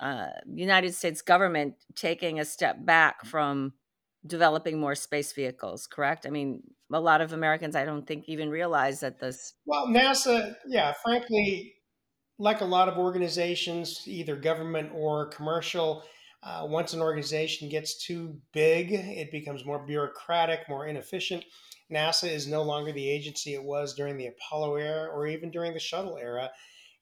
uh, 0.00 0.28
United 0.46 0.94
States 0.94 1.22
government 1.22 1.74
taking 1.94 2.38
a 2.38 2.44
step 2.44 2.84
back 2.84 3.24
from 3.24 3.74
developing 4.26 4.80
more 4.80 4.94
space 4.94 5.32
vehicles, 5.32 5.86
correct? 5.86 6.26
I 6.26 6.30
mean, 6.30 6.62
a 6.92 7.00
lot 7.00 7.20
of 7.20 7.32
Americans, 7.32 7.76
I 7.76 7.84
don't 7.84 8.06
think, 8.06 8.24
even 8.28 8.50
realize 8.50 9.00
that 9.00 9.20
this. 9.20 9.54
Well, 9.66 9.88
NASA, 9.88 10.54
yeah, 10.66 10.92
frankly, 11.04 11.74
like 12.38 12.60
a 12.60 12.66
lot 12.66 12.88
of 12.88 12.98
organizations, 12.98 14.02
either 14.06 14.36
government 14.36 14.90
or 14.94 15.26
commercial, 15.26 16.04
uh, 16.42 16.64
once 16.68 16.92
an 16.92 17.00
organization 17.00 17.68
gets 17.68 18.04
too 18.04 18.36
big, 18.52 18.92
it 18.92 19.30
becomes 19.32 19.64
more 19.64 19.84
bureaucratic, 19.84 20.68
more 20.68 20.86
inefficient. 20.86 21.44
NASA 21.90 22.30
is 22.30 22.46
no 22.46 22.62
longer 22.62 22.92
the 22.92 23.08
agency 23.08 23.54
it 23.54 23.62
was 23.62 23.94
during 23.94 24.16
the 24.16 24.28
Apollo 24.28 24.76
era 24.76 25.08
or 25.08 25.26
even 25.26 25.50
during 25.50 25.72
the 25.72 25.80
shuttle 25.80 26.16
era. 26.16 26.50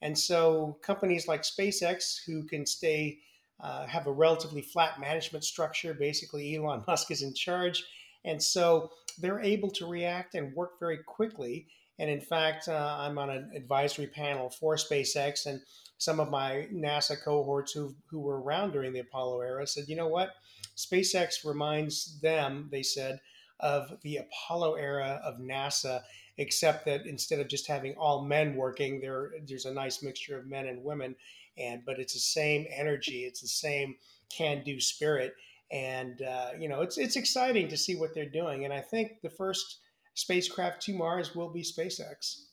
And 0.01 0.18
so 0.18 0.79
companies 0.83 1.29
like 1.29 1.42
SpaceX, 1.42 2.18
who 2.27 2.44
can 2.44 2.64
stay, 2.64 3.18
uh, 3.61 3.87
have 3.87 4.07
a 4.07 4.12
relatively 4.12 4.62
flat 4.62 5.01
management 5.01 5.44
structure, 5.44 5.94
basically 5.94 6.55
Elon 6.55 6.85
Musk 6.88 7.11
is 7.11 7.22
in 7.22 7.35
charge. 7.35 7.85
And 8.25 8.42
so 8.42 8.90
they're 9.18 9.40
able 9.40 9.70
to 9.72 9.87
react 9.87 10.35
and 10.35 10.55
work 10.55 10.79
very 10.81 10.99
quickly. 11.07 11.66
And 11.98 12.11
in 12.11 12.20
fact, 12.20 12.68
uh, 12.68 12.96
I'm 12.98 13.18
on 13.18 13.30
an 13.30 13.50
advisory 13.54 14.06
panel 14.06 14.50
for 14.50 14.76
SpaceX, 14.76 15.46
and 15.46 15.61
some 15.98 16.20
of 16.20 16.30
my 16.30 16.68
NASA 16.72 17.16
cohorts 17.22 17.72
who, 17.72 17.94
who 18.11 18.20
were 18.20 18.40
around 18.40 18.72
during 18.72 18.92
the 18.92 19.00
Apollo 19.00 19.40
era 19.40 19.66
said, 19.66 19.88
you 19.88 19.96
know 19.96 20.09
what? 20.09 20.35
SpaceX 20.76 21.44
reminds 21.44 22.20
them, 22.20 22.68
they 22.70 22.82
said, 22.82 23.20
of 23.61 23.98
the 24.02 24.18
Apollo 24.18 24.74
era 24.74 25.20
of 25.24 25.38
NASA 25.38 26.02
except 26.38 26.85
that 26.85 27.06
instead 27.06 27.40
of 27.40 27.48
just 27.48 27.66
having 27.66 27.94
all 27.94 28.22
men 28.22 28.54
working, 28.56 29.00
there 29.00 29.30
there's 29.46 29.64
a 29.64 29.72
nice 29.72 30.02
mixture 30.02 30.38
of 30.38 30.46
men 30.46 30.66
and 30.66 30.85
women, 30.85 31.16
and 31.56 31.82
but 31.85 31.98
it's 31.98 32.14
the 32.14 32.20
same 32.20 32.66
energy, 32.70 33.24
it's 33.24 33.40
the 33.40 33.48
same 33.48 33.94
can-do 34.28 34.80
spirit, 34.80 35.35
and 35.70 36.22
uh, 36.22 36.50
you 36.59 36.68
know 36.68 36.82
it's 36.82 36.98
it's 36.98 37.16
exciting 37.16 37.68
to 37.68 37.76
see 37.76 37.96
what 37.96 38.14
they're 38.14 38.28
doing, 38.28 38.64
and 38.64 38.72
I 38.72 38.80
think 38.80 39.20
the 39.22 39.30
first 39.30 39.78
spacecraft 40.16 40.83
to 40.83 40.94
Mars 40.94 41.35
will 41.35 41.50
be 41.50 41.62
SpaceX. 41.62 42.46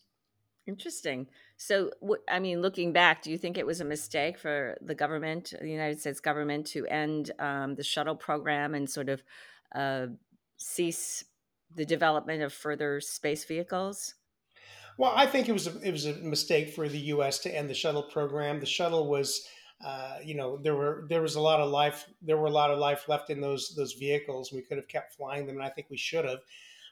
Interesting. 0.67 1.27
So, 1.57 1.91
I 2.29 2.39
mean, 2.39 2.61
looking 2.61 2.93
back, 2.93 3.21
do 3.21 3.31
you 3.31 3.37
think 3.37 3.57
it 3.57 3.65
was 3.65 3.81
a 3.81 3.85
mistake 3.85 4.37
for 4.37 4.77
the 4.81 4.95
government, 4.95 5.53
the 5.59 5.69
United 5.69 5.99
States 5.99 6.19
government, 6.19 6.67
to 6.67 6.85
end 6.87 7.31
um, 7.39 7.75
the 7.75 7.83
shuttle 7.83 8.15
program 8.15 8.75
and 8.75 8.89
sort 8.89 9.09
of 9.09 9.23
uh, 9.75 10.07
cease 10.57 11.25
the 11.75 11.85
development 11.85 12.43
of 12.43 12.53
further 12.53 13.01
space 13.01 13.45
vehicles? 13.45 14.15
Well, 14.97 15.13
I 15.15 15.25
think 15.25 15.49
it 15.49 15.53
was 15.53 15.67
a, 15.67 15.79
it 15.81 15.91
was 15.91 16.05
a 16.05 16.13
mistake 16.15 16.69
for 16.69 16.87
the 16.87 16.99
U.S. 16.99 17.39
to 17.39 17.55
end 17.55 17.69
the 17.69 17.73
shuttle 17.73 18.03
program. 18.03 18.59
The 18.59 18.65
shuttle 18.65 19.09
was, 19.09 19.45
uh, 19.83 20.17
you 20.23 20.35
know, 20.35 20.57
there 20.57 20.75
were 20.75 21.05
there 21.09 21.21
was 21.21 21.35
a 21.35 21.41
lot 21.41 21.59
of 21.59 21.71
life 21.71 22.05
there 22.21 22.37
were 22.37 22.47
a 22.47 22.51
lot 22.51 22.71
of 22.71 22.77
life 22.77 23.09
left 23.09 23.29
in 23.29 23.41
those 23.41 23.73
those 23.75 23.93
vehicles. 23.93 24.51
We 24.51 24.61
could 24.61 24.77
have 24.77 24.87
kept 24.87 25.15
flying 25.15 25.45
them, 25.45 25.55
and 25.55 25.65
I 25.65 25.69
think 25.69 25.87
we 25.89 25.97
should 25.97 26.25
have. 26.25 26.39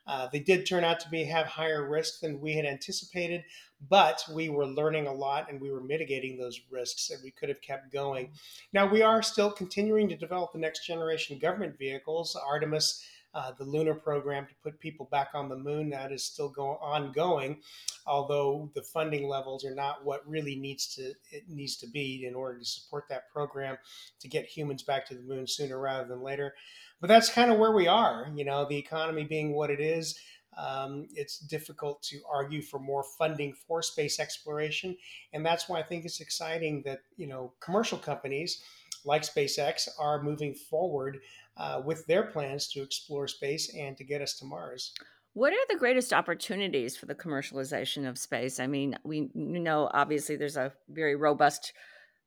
Uh, 0.07 0.27
they 0.31 0.39
did 0.39 0.65
turn 0.65 0.83
out 0.83 0.99
to 0.99 1.09
be 1.09 1.23
have 1.23 1.45
higher 1.45 1.87
risk 1.87 2.19
than 2.19 2.41
we 2.41 2.53
had 2.53 2.65
anticipated, 2.65 3.43
but 3.89 4.23
we 4.33 4.49
were 4.49 4.65
learning 4.65 5.07
a 5.07 5.13
lot 5.13 5.49
and 5.49 5.61
we 5.61 5.71
were 5.71 5.81
mitigating 5.81 6.37
those 6.37 6.59
risks, 6.69 7.09
and 7.09 7.19
we 7.23 7.31
could 7.31 7.49
have 7.49 7.61
kept 7.61 7.91
going. 7.91 8.31
Now 8.73 8.87
we 8.87 9.01
are 9.01 9.21
still 9.21 9.51
continuing 9.51 10.09
to 10.09 10.15
develop 10.15 10.53
the 10.53 10.59
next 10.59 10.85
generation 10.85 11.37
government 11.39 11.77
vehicles. 11.77 12.35
Artemis 12.35 13.03
uh, 13.33 13.51
the 13.57 13.63
lunar 13.63 13.93
program 13.93 14.45
to 14.45 14.53
put 14.61 14.79
people 14.79 15.07
back 15.11 15.29
on 15.33 15.47
the 15.47 15.55
moon 15.55 15.89
that 15.89 16.11
is 16.11 16.23
still 16.23 16.49
going 16.49 16.77
ongoing, 16.81 17.57
although 18.05 18.69
the 18.75 18.81
funding 18.81 19.27
levels 19.27 19.63
are 19.63 19.73
not 19.73 20.03
what 20.03 20.27
really 20.27 20.55
needs 20.55 20.93
to 20.95 21.13
it 21.31 21.43
needs 21.47 21.77
to 21.77 21.87
be 21.87 22.25
in 22.25 22.35
order 22.35 22.59
to 22.59 22.65
support 22.65 23.05
that 23.09 23.31
program 23.31 23.77
to 24.19 24.27
get 24.27 24.45
humans 24.45 24.83
back 24.83 25.07
to 25.07 25.15
the 25.15 25.21
moon 25.21 25.47
sooner 25.47 25.79
rather 25.79 26.07
than 26.07 26.21
later. 26.21 26.53
But 27.01 27.07
that's 27.07 27.29
kind 27.29 27.51
of 27.51 27.57
where 27.57 27.71
we 27.71 27.87
are. 27.87 28.31
You 28.33 28.45
know, 28.45 28.65
the 28.65 28.77
economy 28.77 29.23
being 29.25 29.53
what 29.53 29.69
it 29.69 29.81
is. 29.81 30.17
Um, 30.57 31.07
it's 31.15 31.39
difficult 31.39 32.03
to 32.03 32.19
argue 32.29 32.61
for 32.61 32.77
more 32.77 33.03
funding 33.17 33.53
for 33.53 33.81
space 33.81 34.19
exploration, 34.19 34.97
and 35.33 35.45
that's 35.45 35.69
why 35.69 35.79
I 35.79 35.83
think 35.83 36.05
it's 36.05 36.19
exciting 36.19 36.83
that 36.85 36.99
you 37.15 37.27
know 37.27 37.53
commercial 37.61 37.97
companies 37.97 38.61
like 39.05 39.23
SpaceX 39.23 39.87
are 39.99 40.21
moving 40.21 40.53
forward 40.53 41.19
uh, 41.57 41.81
with 41.83 42.05
their 42.05 42.23
plans 42.23 42.67
to 42.69 42.81
explore 42.81 43.27
space 43.27 43.73
and 43.75 43.97
to 43.97 44.03
get 44.03 44.21
us 44.21 44.37
to 44.39 44.45
Mars. 44.45 44.93
What 45.33 45.53
are 45.53 45.65
the 45.69 45.79
greatest 45.79 46.11
opportunities 46.11 46.97
for 46.97 47.05
the 47.05 47.15
commercialization 47.15 48.07
of 48.07 48.17
space? 48.17 48.59
I 48.59 48.67
mean, 48.67 48.97
we 49.03 49.29
know 49.33 49.89
obviously 49.93 50.35
there's 50.35 50.57
a 50.57 50.73
very 50.89 51.15
robust 51.15 51.73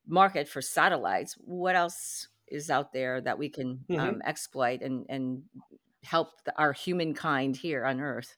market 0.07 0.49
for 0.49 0.63
satellites. 0.63 1.35
What 1.39 1.77
else 1.77 2.29
is 2.49 2.71
out 2.71 2.93
there 2.93 3.21
that 3.21 3.39
we 3.39 3.49
can 3.49 3.85
mm-hmm. 3.89 4.01
um, 4.01 4.23
exploit 4.25 4.83
and, 4.83 5.07
and 5.09 5.43
help 6.03 6.29
the, 6.45 6.57
our 6.59 6.73
humankind 6.73 7.57
here 7.57 7.85
on 7.85 8.01
Earth? 8.01 8.37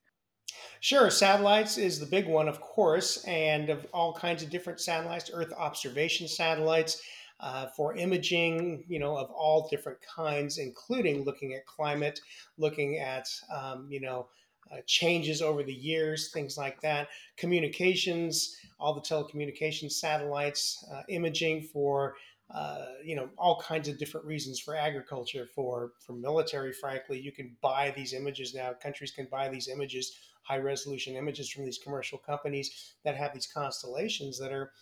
Sure, 0.80 1.10
satellites 1.10 1.76
is 1.76 1.98
the 1.98 2.06
big 2.06 2.26
one, 2.26 2.48
of 2.48 2.60
course, 2.60 3.24
and 3.24 3.68
of 3.68 3.86
all 3.92 4.14
kinds 4.14 4.42
of 4.42 4.50
different 4.50 4.80
satellites, 4.80 5.30
Earth 5.32 5.52
observation 5.52 6.28
satellites, 6.28 7.02
uh, 7.40 7.66
for 7.66 7.94
imaging, 7.96 8.84
you 8.88 8.98
know, 8.98 9.16
of 9.16 9.30
all 9.30 9.68
different 9.68 9.98
kinds, 10.00 10.58
including 10.58 11.24
looking 11.24 11.52
at 11.54 11.66
climate, 11.66 12.20
looking 12.56 12.98
at, 12.98 13.28
um, 13.54 13.86
you 13.90 14.00
know, 14.00 14.28
uh, 14.72 14.78
changes 14.86 15.42
over 15.42 15.62
the 15.62 15.72
years, 15.72 16.30
things 16.32 16.56
like 16.56 16.80
that. 16.80 17.08
Communications, 17.36 18.56
all 18.80 18.94
the 18.94 19.00
telecommunications 19.00 19.92
satellites, 19.92 20.84
uh, 20.92 21.02
imaging 21.08 21.62
for 21.62 22.16
uh, 22.54 22.86
you 23.04 23.16
know 23.16 23.28
all 23.36 23.60
kinds 23.60 23.88
of 23.88 23.98
different 23.98 24.26
reasons 24.26 24.60
for 24.60 24.76
agriculture, 24.76 25.48
for 25.54 25.92
for 26.04 26.12
military. 26.12 26.72
Frankly, 26.72 27.18
you 27.20 27.32
can 27.32 27.56
buy 27.60 27.92
these 27.96 28.12
images 28.12 28.54
now. 28.54 28.72
Countries 28.72 29.10
can 29.10 29.26
buy 29.30 29.48
these 29.48 29.68
images, 29.68 30.18
high 30.42 30.58
resolution 30.58 31.16
images 31.16 31.50
from 31.50 31.64
these 31.64 31.78
commercial 31.78 32.18
companies 32.18 32.94
that 33.04 33.16
have 33.16 33.34
these 33.34 33.46
constellations 33.46 34.38
that 34.38 34.52
are 34.52 34.72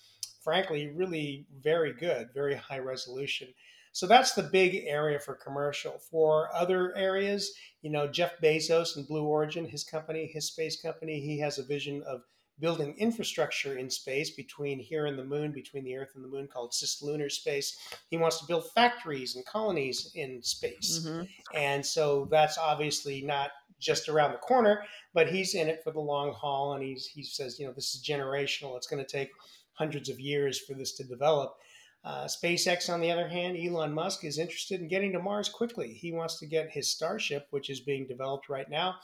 frankly, 0.45 0.89
really 0.89 1.47
very 1.63 1.95
good, 1.95 2.29
very 2.35 2.55
high 2.55 2.79
resolution. 2.79 3.49
So 3.93 4.07
that's 4.07 4.35
the 4.35 4.43
big 4.43 4.85
area 4.87 5.19
for 5.19 5.35
commercial. 5.35 5.99
For 6.11 6.55
other 6.55 6.95
areas, 6.97 7.53
you 7.81 7.91
know, 7.91 8.07
Jeff 8.07 8.39
Bezos 8.43 8.97
and 8.97 9.09
Blue 9.09 9.25
Origin, 9.25 9.67
his 9.67 9.85
company, 9.85 10.27
his 10.27 10.49
space 10.49 10.81
company, 10.81 11.21
he 11.21 11.39
has 11.39 11.59
a 11.59 11.65
vision 11.65 12.03
of 12.07 12.23
building 12.61 12.95
infrastructure 12.99 13.77
in 13.77 13.91
space 13.91 14.31
between 14.31 14.79
here 14.79 15.07
and 15.07 15.19
the 15.19 15.25
moon, 15.25 15.53
between 15.53 15.85
the 15.85 15.97
Earth 15.97 16.13
and 16.15 16.25
the 16.25 16.29
moon, 16.29 16.47
called 16.47 16.73
cislunar 16.73 17.31
space. 17.31 17.77
He 18.11 18.17
wants 18.17 18.39
to 18.39 18.47
build 18.47 18.71
factories 18.75 19.37
and 19.37 19.45
colonies 19.45 20.13
in 20.15 20.43
space. 20.43 21.01
Mm-hmm. 21.05 21.23
And 21.55 21.85
so 21.85 22.29
that's 22.31 22.59
obviously 22.59 23.23
not 23.23 23.51
just 23.81 24.09
around 24.09 24.33
the 24.33 24.39
corner, 24.39 24.85
but 25.13 25.29
he's 25.29 25.55
in 25.55 25.69
it 25.69 25.83
for 25.83 25.91
the 25.91 26.01
long 26.01 26.33
haul, 26.33 26.75
and 26.75 26.83
he's 26.83 27.07
he 27.07 27.23
says, 27.23 27.59
you 27.59 27.67
know, 27.67 27.73
this 27.73 27.95
is 27.95 28.05
generational. 28.05 28.77
It's 28.77 28.87
going 28.87 29.05
to 29.05 29.11
take 29.11 29.31
hundreds 29.73 30.09
of 30.09 30.21
years 30.21 30.59
for 30.61 30.75
this 30.75 30.93
to 30.95 31.05
develop. 31.05 31.57
Uh, 32.05 32.25
SpaceX, 32.27 32.93
on 32.93 33.01
the 33.01 33.11
other 33.11 33.29
hand, 33.29 33.57
Elon 33.57 33.93
Musk 33.93 34.25
is 34.25 34.39
interested 34.39 34.81
in 34.81 34.89
getting 34.89 35.13
to 35.13 35.19
Mars 35.19 35.49
quickly. 35.49 35.95
He 35.95 36.13
wants 36.13 36.39
to 36.39 36.47
get 36.47 36.71
his 36.71 36.91
Starship, 36.91 37.47
which 37.51 37.71
is 37.71 37.81
being 37.81 38.07
developed 38.07 38.51
right 38.51 38.69
now 38.69 38.97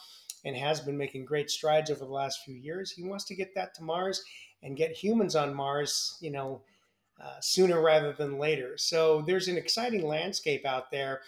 and 0.44 0.56
has 0.56 0.80
been 0.80 0.96
making 0.96 1.24
great 1.24 1.50
strides 1.50 1.90
over 1.90 2.04
the 2.04 2.10
last 2.10 2.40
few 2.44 2.54
years. 2.54 2.90
He 2.90 3.02
wants 3.02 3.24
to 3.26 3.34
get 3.34 3.54
that 3.54 3.74
to 3.74 3.82
Mars 3.82 4.22
and 4.62 4.76
get 4.76 4.92
humans 4.92 5.36
on 5.36 5.54
Mars, 5.54 6.16
you 6.20 6.30
know, 6.30 6.62
uh, 7.22 7.40
sooner 7.40 7.80
rather 7.80 8.12
than 8.12 8.38
later. 8.38 8.76
So 8.76 9.22
there's 9.26 9.48
an 9.48 9.58
exciting 9.58 10.06
landscape 10.06 10.64
out 10.64 10.90
there, 10.90 11.20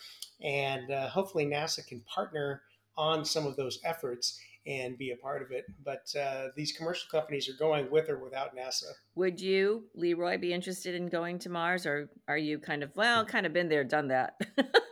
and 0.43 0.91
uh, 0.91 1.09
hopefully 1.09 1.45
NASA 1.47 1.87
can 1.87 2.01
partner 2.01 2.63
on 2.97 3.25
some 3.25 3.47
of 3.47 3.57
those 3.57 3.79
efforts 3.85 4.41
and 4.67 4.97
be 4.97 5.11
a 5.11 5.17
part 5.17 5.43
of 5.43 5.51
it. 5.51 5.67
But 5.85 6.15
uh, 6.19 6.49
these 6.57 6.73
commercial 6.73 7.09
companies 7.11 7.49
are 7.49 7.59
going 7.59 7.91
with 7.91 8.09
or 8.09 8.19
without 8.19 8.57
NASA. 8.57 8.93
Would 9.17 9.41
you, 9.41 9.85
Leroy, 9.95 10.39
be 10.39 10.53
interested 10.53 10.95
in 10.95 11.09
going 11.09 11.39
to 11.41 11.51
Mars, 11.51 11.85
or 11.85 12.09
are 12.29 12.39
you 12.39 12.59
kind 12.59 12.83
of 12.83 12.95
well, 12.97 13.25
kind 13.25 13.45
of 13.45 13.53
been 13.53 13.69
there, 13.69 13.85
done 13.85 14.09
that? 14.09 14.41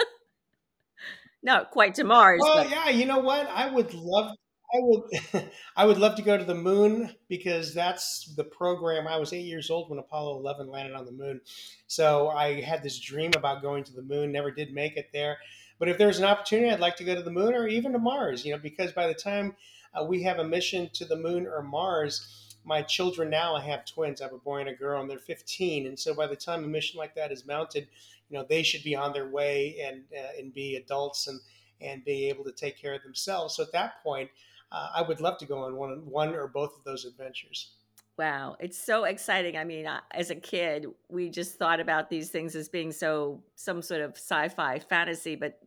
Not 1.43 1.71
quite 1.71 1.95
to 1.95 2.05
Mars. 2.05 2.41
Well, 2.43 2.65
but... 2.65 2.71
yeah, 2.71 2.89
you 2.91 3.07
know 3.07 3.19
what? 3.19 3.49
I 3.49 3.71
would 3.71 3.95
love. 3.95 4.37
I 4.73 4.79
would, 4.83 5.51
I 5.77 5.85
would 5.85 5.99
love 5.99 6.15
to 6.17 6.23
go 6.23 6.37
to 6.37 6.45
the 6.45 6.55
moon 6.55 7.15
because 7.29 7.75
that's 7.75 8.33
the 8.37 8.45
program. 8.45 9.09
I 9.09 9.17
was 9.17 9.33
eight 9.33 9.47
years 9.47 9.69
old 9.71 9.91
when 9.91 9.99
Apollo 9.99 10.39
11 10.39 10.71
landed 10.71 10.95
on 10.95 11.07
the 11.07 11.13
moon, 11.13 11.41
so 11.87 12.29
I 12.29 12.61
had 12.61 12.83
this 12.83 12.99
dream 12.99 13.33
about 13.37 13.63
going 13.63 13.83
to 13.85 13.93
the 13.93 14.03
moon. 14.03 14.31
Never 14.31 14.51
did 14.51 14.73
make 14.73 14.97
it 14.97 15.09
there, 15.13 15.39
but 15.79 15.89
if 15.89 15.99
there's 15.99 16.19
an 16.19 16.25
opportunity, 16.25 16.71
I'd 16.71 16.79
like 16.79 16.97
to 16.97 17.05
go 17.05 17.17
to 17.17 17.23
the 17.23 17.33
moon 17.33 17.55
or 17.55 17.67
even 17.67 17.93
to 17.93 17.99
Mars. 17.99 18.45
You 18.45 18.53
know, 18.53 18.59
because 18.59 18.93
by 18.93 19.09
the 19.09 19.15
time 19.15 19.57
uh, 19.95 20.05
we 20.05 20.23
have 20.23 20.39
a 20.39 20.45
mission 20.45 20.89
to 20.95 21.05
the 21.05 21.17
moon 21.17 21.47
or 21.47 21.63
Mars, 21.63 22.50
my 22.65 22.83
children 22.83 23.31
now 23.31 23.55
I 23.55 23.61
have 23.63 23.85
twins. 23.85 24.21
I 24.21 24.25
have 24.25 24.33
a 24.33 24.39
boy 24.39 24.61
and 24.61 24.69
a 24.69 24.75
girl, 24.75 25.01
and 25.01 25.11
they're 25.11 25.19
15. 25.19 25.87
And 25.87 25.99
so 25.99 26.15
by 26.15 26.27
the 26.27 26.37
time 26.37 26.65
a 26.65 26.67
mission 26.67 26.99
like 26.99 27.15
that 27.15 27.33
is 27.33 27.47
mounted, 27.47 27.89
you 28.29 28.39
know, 28.39 28.45
they 28.49 28.63
should 28.63 28.83
be 28.83 28.95
on 28.95 29.13
their 29.13 29.29
way 29.29 29.77
and 29.83 30.03
uh, 30.17 30.39
and 30.39 30.53
be 30.53 30.77
adults 30.77 31.27
and 31.27 31.41
and 31.81 32.05
be 32.05 32.29
able 32.29 32.45
to 32.45 32.53
take 32.53 32.81
care 32.81 32.95
of 32.95 33.03
themselves. 33.03 33.57
So 33.57 33.63
at 33.63 33.73
that 33.73 34.03
point, 34.03 34.31
uh, 34.71 34.89
I 34.95 35.03
would 35.03 35.21
love 35.21 35.39
to 35.39 35.47
go 35.47 35.59
on 35.59 35.77
one 35.77 36.07
one 36.07 36.35
or 36.35 36.47
both 36.47 36.77
of 36.77 36.85
those 36.85 37.05
adventures. 37.05 37.73
Wow, 38.21 38.57
it's 38.61 38.77
so 38.77 39.05
exciting. 39.05 39.57
I 39.57 39.65
mean, 39.65 39.89
as 40.11 40.29
a 40.29 40.35
kid, 40.35 40.87
we 41.09 41.31
just 41.31 41.59
thought 41.59 41.81
about 41.81 42.11
these 42.11 42.29
things 42.29 42.55
as 42.55 42.69
being 42.69 42.93
so 42.93 43.43
some 43.55 43.81
sort 43.81 44.03
of 44.03 44.11
sci-fi 44.11 44.79
fantasy, 44.79 45.37
but 45.37 45.59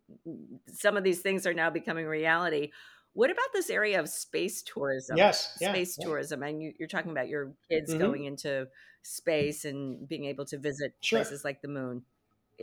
some 0.67 0.95
of 0.95 1.03
these 1.03 1.21
things 1.21 1.47
are 1.47 1.53
now 1.55 1.71
becoming 1.71 2.05
reality. 2.05 2.69
What 3.13 3.29
about 3.29 3.45
this 3.53 3.69
area 3.69 3.99
of 3.99 4.09
space 4.09 4.63
tourism? 4.63 5.17
Yes, 5.17 5.55
space 5.55 5.97
yeah, 5.99 6.05
tourism, 6.05 6.41
and 6.43 6.61
you, 6.61 6.73
are 6.81 6.87
talking 6.87 7.11
about 7.11 7.29
your 7.29 7.53
kids 7.69 7.91
mm-hmm. 7.91 8.01
going 8.01 8.25
into 8.25 8.67
space 9.03 9.65
and 9.65 10.07
being 10.07 10.25
able 10.25 10.45
to 10.45 10.57
visit 10.57 10.95
sure. 11.01 11.19
places 11.19 11.43
like 11.43 11.61
the 11.61 11.67
moon. 11.67 12.03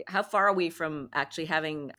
How 0.07 0.23
far 0.23 0.49
are 0.49 0.53
we 0.53 0.69
from 0.69 1.09
actually 1.13 1.45
having 1.45 1.91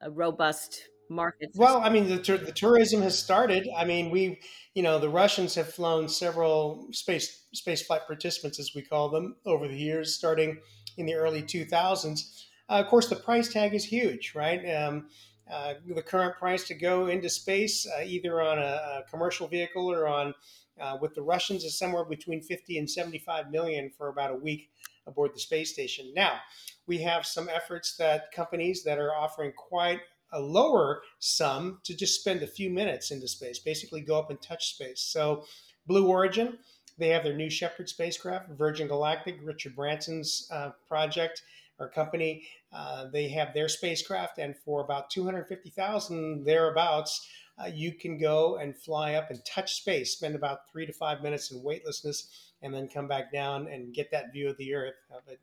a 0.00 0.10
robust 0.10 0.88
market? 1.10 1.50
Well, 1.54 1.78
I 1.78 1.90
mean, 1.90 2.08
the, 2.08 2.16
the 2.16 2.52
tourism 2.52 3.02
has 3.02 3.18
started. 3.18 3.68
I 3.76 3.84
mean, 3.84 4.10
we, 4.10 4.40
you 4.74 4.82
know, 4.82 4.98
the 4.98 5.08
Russians 5.08 5.54
have 5.56 5.72
flown 5.72 6.08
several 6.08 6.88
space 6.92 7.46
space 7.52 7.82
flight 7.82 8.02
participants, 8.06 8.58
as 8.58 8.72
we 8.74 8.82
call 8.82 9.10
them, 9.10 9.36
over 9.44 9.68
the 9.68 9.76
years, 9.76 10.14
starting 10.14 10.58
in 10.96 11.06
the 11.06 11.14
early 11.14 11.42
2000s. 11.42 12.44
Uh, 12.70 12.72
of 12.74 12.86
course, 12.88 13.08
the 13.08 13.16
price 13.16 13.52
tag 13.52 13.74
is 13.74 13.84
huge, 13.84 14.34
right? 14.34 14.64
Um, 14.74 15.08
uh, 15.50 15.74
the 15.86 16.02
current 16.02 16.36
price 16.36 16.64
to 16.68 16.74
go 16.74 17.06
into 17.06 17.28
space, 17.28 17.86
uh, 17.86 18.02
either 18.04 18.40
on 18.40 18.58
a, 18.58 18.62
a, 18.62 19.04
commercial 19.10 19.48
vehicle 19.48 19.90
or 19.90 20.06
on 20.06 20.34
uh, 20.80 20.96
with 21.00 21.14
the 21.14 21.22
Russians, 21.22 21.64
is 21.64 21.78
somewhere 21.78 22.04
between 22.04 22.42
50 22.42 22.78
and 22.78 22.90
75 22.90 23.50
million 23.50 23.90
for 23.96 24.08
about 24.08 24.30
a 24.30 24.36
week 24.36 24.70
aboard 25.06 25.34
the 25.34 25.40
space 25.40 25.72
station. 25.72 26.12
Now, 26.14 26.38
we 26.86 26.98
have 26.98 27.26
some 27.26 27.48
efforts 27.48 27.96
that 27.96 28.30
companies 28.32 28.84
that 28.84 28.98
are 28.98 29.14
offering 29.14 29.52
quite 29.56 30.00
a 30.32 30.40
lower 30.40 31.02
sum 31.18 31.80
to 31.84 31.96
just 31.96 32.20
spend 32.20 32.42
a 32.42 32.46
few 32.46 32.68
minutes 32.68 33.10
into 33.10 33.26
space, 33.26 33.58
basically 33.58 34.02
go 34.02 34.18
up 34.18 34.30
and 34.30 34.40
touch 34.42 34.74
space. 34.74 35.00
So, 35.00 35.44
Blue 35.86 36.06
Origin, 36.06 36.58
they 36.98 37.08
have 37.08 37.24
their 37.24 37.36
new 37.36 37.48
Shepard 37.48 37.88
spacecraft, 37.88 38.50
Virgin 38.50 38.88
Galactic, 38.88 39.38
Richard 39.42 39.74
Branson's 39.74 40.48
uh, 40.52 40.70
project 40.86 41.42
or 41.78 41.88
company. 41.88 42.44
Uh, 42.72 43.06
they 43.12 43.28
have 43.28 43.54
their 43.54 43.68
spacecraft, 43.68 44.38
and 44.38 44.56
for 44.56 44.82
about 44.82 45.10
250,000 45.10 46.44
thereabouts, 46.44 47.28
uh, 47.62 47.66
you 47.66 47.92
can 47.92 48.18
go 48.18 48.56
and 48.56 48.76
fly 48.76 49.14
up 49.14 49.30
and 49.30 49.44
touch 49.44 49.74
space, 49.74 50.12
spend 50.12 50.34
about 50.34 50.70
three 50.70 50.86
to 50.86 50.92
five 50.92 51.22
minutes 51.22 51.50
in 51.50 51.62
weightlessness, 51.62 52.52
and 52.62 52.72
then 52.72 52.88
come 52.88 53.08
back 53.08 53.32
down 53.32 53.66
and 53.68 53.94
get 53.94 54.10
that 54.10 54.32
view 54.32 54.48
of 54.48 54.56
the 54.58 54.74
Earth. 54.74 54.94
But 55.10 55.38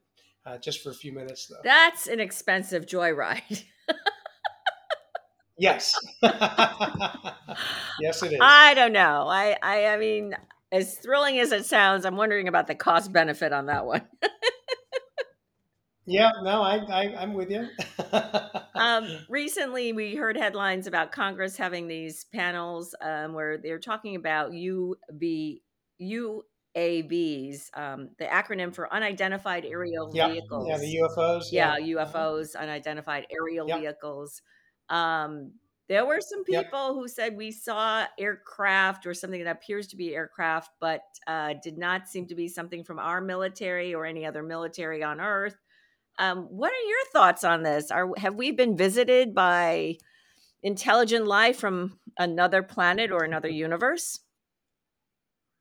uh, 0.45 0.57
just 0.57 0.83
for 0.83 0.91
a 0.91 0.93
few 0.93 1.11
minutes, 1.11 1.47
though. 1.47 1.59
That's 1.63 2.07
an 2.07 2.19
expensive 2.19 2.85
joyride. 2.85 3.63
yes. 5.57 5.95
yes, 6.21 8.23
it 8.23 8.33
is. 8.33 8.39
I 8.41 8.73
don't 8.75 8.93
know. 8.93 9.27
I, 9.27 9.57
I, 9.61 9.87
I 9.87 9.97
mean, 9.97 10.35
as 10.71 10.97
thrilling 10.97 11.39
as 11.39 11.51
it 11.51 11.65
sounds, 11.65 12.05
I'm 12.05 12.15
wondering 12.15 12.47
about 12.47 12.67
the 12.67 12.75
cost 12.75 13.11
benefit 13.11 13.53
on 13.53 13.67
that 13.67 13.85
one. 13.85 14.01
yeah, 16.05 16.31
no, 16.43 16.61
I, 16.61 16.77
I, 16.77 17.23
am 17.23 17.33
with 17.33 17.49
you. 17.49 17.67
um, 18.75 19.07
recently, 19.27 19.91
we 19.93 20.15
heard 20.15 20.37
headlines 20.37 20.87
about 20.87 21.11
Congress 21.11 21.57
having 21.57 21.87
these 21.87 22.25
panels 22.25 22.93
um, 23.01 23.33
where 23.33 23.57
they're 23.57 23.79
talking 23.79 24.15
about 24.15 24.51
UV, 24.51 25.61
UAVs, 25.99 27.69
um, 27.73 28.09
the 28.19 28.25
acronym 28.25 28.73
for 28.73 28.93
unidentified 28.93 29.65
aerial 29.65 30.11
vehicles. 30.11 30.67
Yeah, 30.69 30.77
the 30.77 31.01
UFOs. 31.01 31.43
Yeah, 31.51 31.77
yeah 31.77 31.95
UFOs, 31.95 32.55
unidentified 32.55 33.25
aerial 33.31 33.65
vehicles. 33.65 34.41
Um, 34.89 35.53
there 35.87 36.05
were 36.05 36.21
some 36.21 36.43
people 36.43 36.95
who 36.95 37.07
said 37.07 37.37
we 37.37 37.51
saw 37.51 38.05
aircraft 38.17 39.05
or 39.05 39.13
something 39.13 39.43
that 39.43 39.51
appears 39.51 39.87
to 39.87 39.95
be 39.95 40.15
aircraft, 40.15 40.71
but 40.79 41.01
uh, 41.27 41.53
did 41.63 41.77
not 41.77 42.07
seem 42.07 42.25
to 42.27 42.35
be 42.35 42.47
something 42.47 42.83
from 42.83 42.97
our 42.97 43.21
military 43.21 43.93
or 43.93 44.05
any 44.05 44.25
other 44.25 44.41
military 44.41 45.03
on 45.03 45.21
Earth. 45.21 45.55
Um, 46.17 46.43
what 46.43 46.71
are 46.71 46.87
your 46.87 47.05
thoughts 47.11 47.43
on 47.43 47.63
this? 47.63 47.91
Are 47.91 48.09
have 48.17 48.35
we 48.35 48.51
been 48.51 48.77
visited 48.77 49.35
by 49.35 49.97
intelligent 50.63 51.27
life 51.27 51.57
from 51.57 51.99
another 52.17 52.63
planet 52.63 53.11
or 53.11 53.23
another 53.23 53.49
universe? 53.65 54.19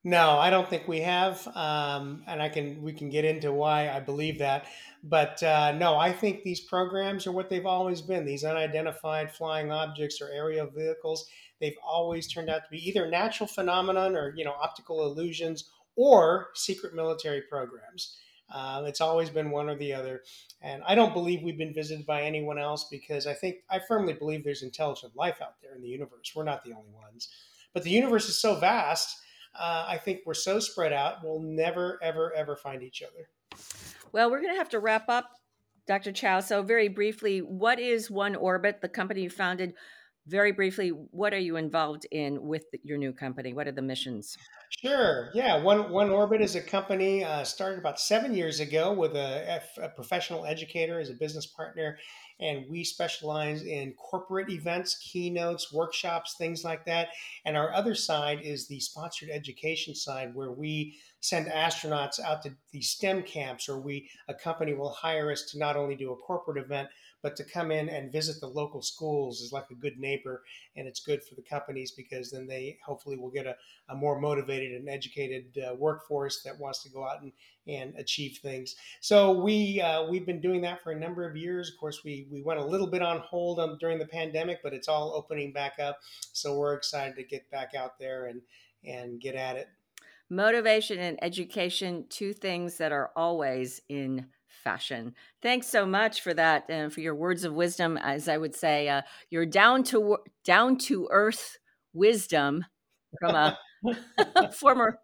No, 0.06 0.32
I 0.32 0.50
don't 0.50 0.68
think 0.68 0.86
we 0.86 1.00
have, 1.00 1.48
um, 1.56 2.24
and 2.26 2.42
I 2.42 2.50
can 2.50 2.82
we 2.82 2.92
can 2.92 3.08
get 3.08 3.24
into 3.24 3.52
why 3.52 3.88
I 3.88 4.00
believe 4.00 4.38
that. 4.38 4.66
But 5.02 5.42
uh, 5.42 5.72
no, 5.72 5.96
I 5.96 6.12
think 6.12 6.42
these 6.42 6.60
programs 6.60 7.26
are 7.26 7.32
what 7.32 7.48
they've 7.48 7.64
always 7.64 8.02
been. 8.02 8.26
These 8.26 8.44
unidentified 8.44 9.32
flying 9.32 9.72
objects 9.72 10.20
or 10.20 10.28
aerial 10.28 10.66
vehicles, 10.66 11.26
they've 11.58 11.78
always 11.82 12.30
turned 12.30 12.50
out 12.50 12.64
to 12.64 12.70
be 12.70 12.86
either 12.86 13.10
natural 13.10 13.46
phenomenon 13.46 14.14
or 14.14 14.34
you 14.36 14.44
know 14.44 14.52
optical 14.52 15.06
illusions 15.06 15.70
or 15.96 16.50
secret 16.54 16.94
military 16.94 17.40
programs. 17.40 18.18
Uh, 18.52 18.85
it's 18.87 19.00
always 19.00 19.30
been 19.30 19.50
one 19.50 19.68
or 19.68 19.76
the 19.76 19.92
other, 19.92 20.22
and 20.61 20.83
I 20.87 20.94
don't 20.94 21.14
believe 21.14 21.42
we've 21.42 21.59
been 21.59 21.74
visited 21.74 22.04
by 22.07 22.22
anyone 22.22 22.59
else 22.59 22.87
because 22.90 23.26
I 23.26 23.35
think 23.35 23.57
I 23.70 23.78
firmly 23.78 24.12
believe 24.12 24.44
there's 24.44 24.62
intelligent 24.62 25.16
life 25.16 25.40
out 25.42 25.54
there 25.62 25.74
in 25.74 25.83
the 25.83 25.88
universe. 25.88 26.33
We're 26.35 26.44
not 26.44 26.62
the 26.62 26.72
only 26.72 26.92
ones, 26.92 27.30
but 27.72 27.83
the 27.83 27.90
universe 27.90 28.28
is 28.28 28.38
so 28.38 28.57
vast 28.57 29.18
uh, 29.59 29.85
I 29.87 29.98
think 29.98 30.20
we're 30.26 30.35
so 30.35 30.59
spread 30.59 30.92
out, 30.92 31.22
we'll 31.22 31.40
never, 31.40 31.98
ever, 32.02 32.33
ever 32.35 32.57
find 32.57 32.83
each 32.83 33.02
other. 33.02 33.28
Well, 34.12 34.30
we're 34.30 34.40
going 34.40 34.52
to 34.52 34.59
have 34.59 34.70
to 34.70 34.80
wrap 34.80 35.09
up, 35.09 35.30
Dr. 35.87 36.12
Chiao. 36.12 36.40
So, 36.40 36.62
very 36.62 36.88
briefly, 36.88 37.40
what 37.40 37.78
is 37.78 38.11
One 38.11 38.35
Orbit, 38.35 38.80
the 38.80 38.88
company 38.88 39.22
you 39.22 39.30
founded? 39.30 39.74
Very 40.26 40.52
briefly, 40.52 40.88
what 40.88 41.34
are 41.34 41.38
you 41.38 41.56
involved 41.56 42.06
in 42.10 42.42
with 42.46 42.64
your 42.82 42.96
new 42.96 43.12
company? 43.12 43.52
What 43.52 43.68
are 43.68 43.72
the 43.72 43.82
missions? 43.82 44.38
Sure. 44.70 45.30
Yeah. 45.34 45.62
One 45.62 45.90
One 45.90 46.10
Orbit 46.10 46.40
is 46.40 46.56
a 46.56 46.62
company 46.62 47.22
uh, 47.22 47.44
started 47.44 47.78
about 47.78 48.00
seven 48.00 48.34
years 48.34 48.60
ago 48.60 48.92
with 48.92 49.14
a, 49.14 49.60
a 49.82 49.88
professional 49.90 50.46
educator 50.46 50.98
as 50.98 51.10
a 51.10 51.14
business 51.14 51.46
partner 51.46 51.98
and 52.40 52.64
we 52.68 52.82
specialize 52.84 53.62
in 53.62 53.92
corporate 53.94 54.50
events, 54.50 54.96
keynotes, 54.96 55.72
workshops, 55.72 56.34
things 56.34 56.64
like 56.64 56.84
that. 56.84 57.08
And 57.44 57.56
our 57.56 57.72
other 57.72 57.94
side 57.94 58.40
is 58.42 58.66
the 58.66 58.80
sponsored 58.80 59.30
education 59.30 59.94
side, 59.94 60.34
where 60.34 60.50
we 60.50 60.98
send 61.24 61.46
astronauts 61.46 62.20
out 62.20 62.42
to 62.42 62.54
these 62.70 62.90
STEM 62.90 63.22
camps, 63.22 63.66
or 63.66 63.78
we 63.78 64.10
a 64.28 64.34
company 64.34 64.74
will 64.74 64.90
hire 64.90 65.32
us 65.32 65.42
to 65.42 65.58
not 65.58 65.74
only 65.74 65.96
do 65.96 66.12
a 66.12 66.16
corporate 66.16 66.62
event, 66.62 66.88
but 67.22 67.34
to 67.34 67.44
come 67.44 67.70
in 67.70 67.88
and 67.88 68.12
visit 68.12 68.38
the 68.40 68.46
local 68.46 68.82
schools 68.82 69.40
is 69.40 69.50
like 69.50 69.64
a 69.70 69.74
good 69.74 69.98
neighbor 69.98 70.42
and 70.76 70.87
it's 70.87 71.00
good 71.00 71.24
for 71.24 71.34
the 71.34 71.42
companies 71.42 71.90
because 71.92 72.30
then 72.30 72.46
they 72.46 72.76
hopefully 72.84 73.16
will 73.16 73.30
get 73.30 73.46
a, 73.46 73.56
a 73.88 73.94
more 73.94 74.20
motivated 74.20 74.72
and 74.72 74.90
educated 74.90 75.46
uh, 75.66 75.74
workforce 75.74 76.42
that 76.42 76.60
wants 76.60 76.82
to 76.82 76.90
go 76.90 77.02
out 77.08 77.22
and, 77.22 77.32
and 77.66 77.94
achieve 77.96 78.40
things. 78.42 78.76
So 79.00 79.32
we 79.32 79.80
uh, 79.80 80.04
we've 80.04 80.26
been 80.26 80.42
doing 80.42 80.60
that 80.60 80.82
for 80.82 80.92
a 80.92 81.00
number 81.00 81.26
of 81.26 81.38
years. 81.38 81.70
Of 81.70 81.78
course 81.78 82.04
we 82.04 82.26
we 82.30 82.42
went 82.42 82.60
a 82.60 82.66
little 82.66 82.88
bit 82.88 83.00
on 83.00 83.20
hold 83.20 83.58
on, 83.58 83.78
during 83.78 83.98
the 83.98 84.06
pandemic 84.06 84.58
but 84.62 84.74
it's 84.74 84.88
all 84.88 85.14
opening 85.14 85.54
back 85.54 85.78
up. 85.78 86.00
So 86.34 86.54
we're 86.58 86.74
excited 86.74 87.16
to 87.16 87.24
get 87.24 87.50
back 87.50 87.70
out 87.74 87.98
there 87.98 88.26
and 88.26 88.42
and 88.84 89.18
get 89.18 89.34
at 89.34 89.56
it 89.56 89.68
motivation 90.30 90.98
and 90.98 91.22
education 91.22 92.06
two 92.08 92.32
things 92.32 92.78
that 92.78 92.92
are 92.92 93.10
always 93.16 93.80
in 93.88 94.26
fashion. 94.48 95.14
Thanks 95.42 95.66
so 95.66 95.84
much 95.84 96.22
for 96.22 96.32
that 96.34 96.64
and 96.68 96.92
for 96.92 97.00
your 97.00 97.14
words 97.14 97.44
of 97.44 97.52
wisdom. 97.52 97.98
As 97.98 98.28
I 98.28 98.38
would 98.38 98.54
say, 98.54 98.88
uh, 98.88 99.02
your 99.30 99.46
down 99.46 99.84
to 99.84 100.18
down 100.44 100.78
to 100.78 101.08
earth 101.10 101.58
wisdom 101.92 102.64
from 103.20 103.34
a 103.34 103.58
former 104.52 104.98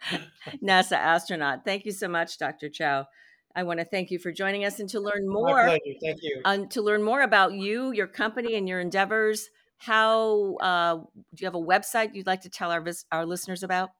NASA 0.62 0.96
astronaut. 0.96 1.64
Thank 1.64 1.84
you 1.84 1.92
so 1.92 2.08
much, 2.08 2.38
Dr. 2.38 2.68
Chiao. 2.68 3.06
I 3.54 3.64
want 3.64 3.80
to 3.80 3.84
thank 3.84 4.10
you 4.10 4.18
for 4.18 4.30
joining 4.30 4.64
us 4.64 4.78
and 4.80 4.88
to 4.90 5.00
learn 5.00 5.28
more. 5.28 5.66
Thank 5.66 5.82
you. 6.22 6.40
Um, 6.44 6.68
to 6.68 6.82
learn 6.82 7.02
more 7.02 7.22
about 7.22 7.52
you, 7.52 7.92
your 7.92 8.06
company, 8.06 8.54
and 8.54 8.68
your 8.68 8.80
endeavors. 8.80 9.50
How 9.78 10.54
uh, 10.56 10.96
do 10.96 11.40
you 11.40 11.46
have 11.46 11.54
a 11.54 11.58
website 11.58 12.14
you'd 12.14 12.26
like 12.26 12.42
to 12.42 12.50
tell 12.50 12.70
our 12.70 12.84
our 13.10 13.26
listeners 13.26 13.62
about? 13.62 13.90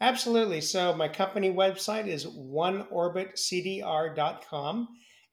Absolutely. 0.00 0.60
So 0.60 0.94
my 0.94 1.08
company 1.08 1.52
website 1.52 2.06
is 2.06 2.26
oneorbitcdr.com. 2.26 4.88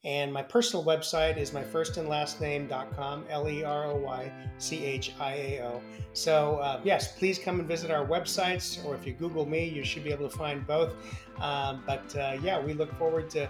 And 0.06 0.34
my 0.34 0.44
personal 0.44 0.84
website 0.84 1.38
is 1.38 1.54
my 1.54 1.64
first 1.64 1.96
and 1.96 2.10
last 2.10 2.42
name.com, 2.42 3.24
L 3.30 3.48
E 3.48 3.64
R 3.64 3.86
O 3.86 3.96
Y 3.96 4.30
C 4.58 4.84
H 4.84 5.14
I 5.18 5.34
A 5.34 5.64
O. 5.64 5.82
So, 6.12 6.58
uh, 6.58 6.82
yes, 6.84 7.18
please 7.18 7.40
come 7.40 7.62
and 7.62 7.68
visit 7.68 7.90
our 7.90 8.06
websites, 8.06 8.84
or 8.84 8.96
if 8.96 9.08
you 9.08 9.14
Google 9.14 9.46
me, 9.46 9.66
you 9.66 9.86
should 9.86 10.04
be 10.04 10.12
able 10.12 10.30
to 10.30 10.38
find 10.38 10.68
both. 10.68 10.94
Um, 11.40 11.86
but 11.88 12.14
uh, 12.18 12.36
yeah, 12.44 12.62
we 12.62 12.74
look 12.74 12.94
forward 12.98 13.30
to, 13.30 13.48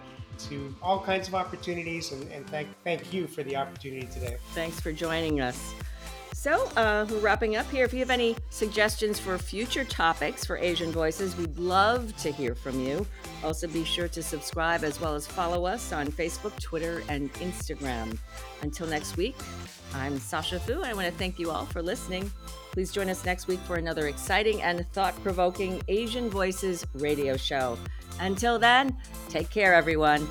to 0.49 0.75
all 0.79 0.99
kinds 0.99 1.27
of 1.27 1.33
opportunities, 1.33 2.11
and, 2.11 2.31
and 2.31 2.47
thank, 2.47 2.67
thank 2.83 3.11
you 3.11 3.25
for 3.25 3.41
the 3.41 3.55
opportunity 3.55 4.05
today. 4.05 4.37
Thanks 4.53 4.79
for 4.79 4.91
joining 4.91 5.41
us. 5.41 5.73
So, 6.43 6.65
uh, 6.75 7.05
we're 7.09 7.19
wrapping 7.19 7.55
up 7.55 7.71
here. 7.71 7.85
If 7.85 7.93
you 7.93 7.99
have 7.99 8.09
any 8.09 8.35
suggestions 8.49 9.17
for 9.17 9.37
future 9.37 9.85
topics 9.85 10.43
for 10.43 10.57
Asian 10.57 10.91
Voices, 10.91 11.37
we'd 11.37 11.57
love 11.57 12.13
to 12.17 12.33
hear 12.33 12.53
from 12.53 12.81
you. 12.81 13.07
Also, 13.45 13.65
be 13.65 13.85
sure 13.85 14.09
to 14.09 14.21
subscribe 14.21 14.83
as 14.83 14.99
well 14.99 15.15
as 15.15 15.25
follow 15.25 15.65
us 15.65 15.93
on 15.93 16.07
Facebook, 16.07 16.51
Twitter, 16.59 17.01
and 17.07 17.31
Instagram. 17.35 18.17
Until 18.61 18.87
next 18.87 19.15
week, 19.15 19.37
I'm 19.93 20.19
Sasha 20.19 20.59
Fu, 20.59 20.73
and 20.73 20.85
I 20.85 20.93
want 20.93 21.07
to 21.07 21.13
thank 21.13 21.39
you 21.39 21.49
all 21.49 21.65
for 21.65 21.81
listening. 21.81 22.29
Please 22.73 22.91
join 22.91 23.09
us 23.09 23.23
next 23.23 23.47
week 23.47 23.61
for 23.61 23.77
another 23.77 24.07
exciting 24.07 24.61
and 24.63 24.85
thought 24.91 25.15
provoking 25.23 25.81
Asian 25.87 26.29
Voices 26.29 26.85
radio 26.95 27.37
show. 27.37 27.77
Until 28.19 28.59
then, 28.59 28.97
take 29.29 29.49
care, 29.49 29.73
everyone. 29.73 30.27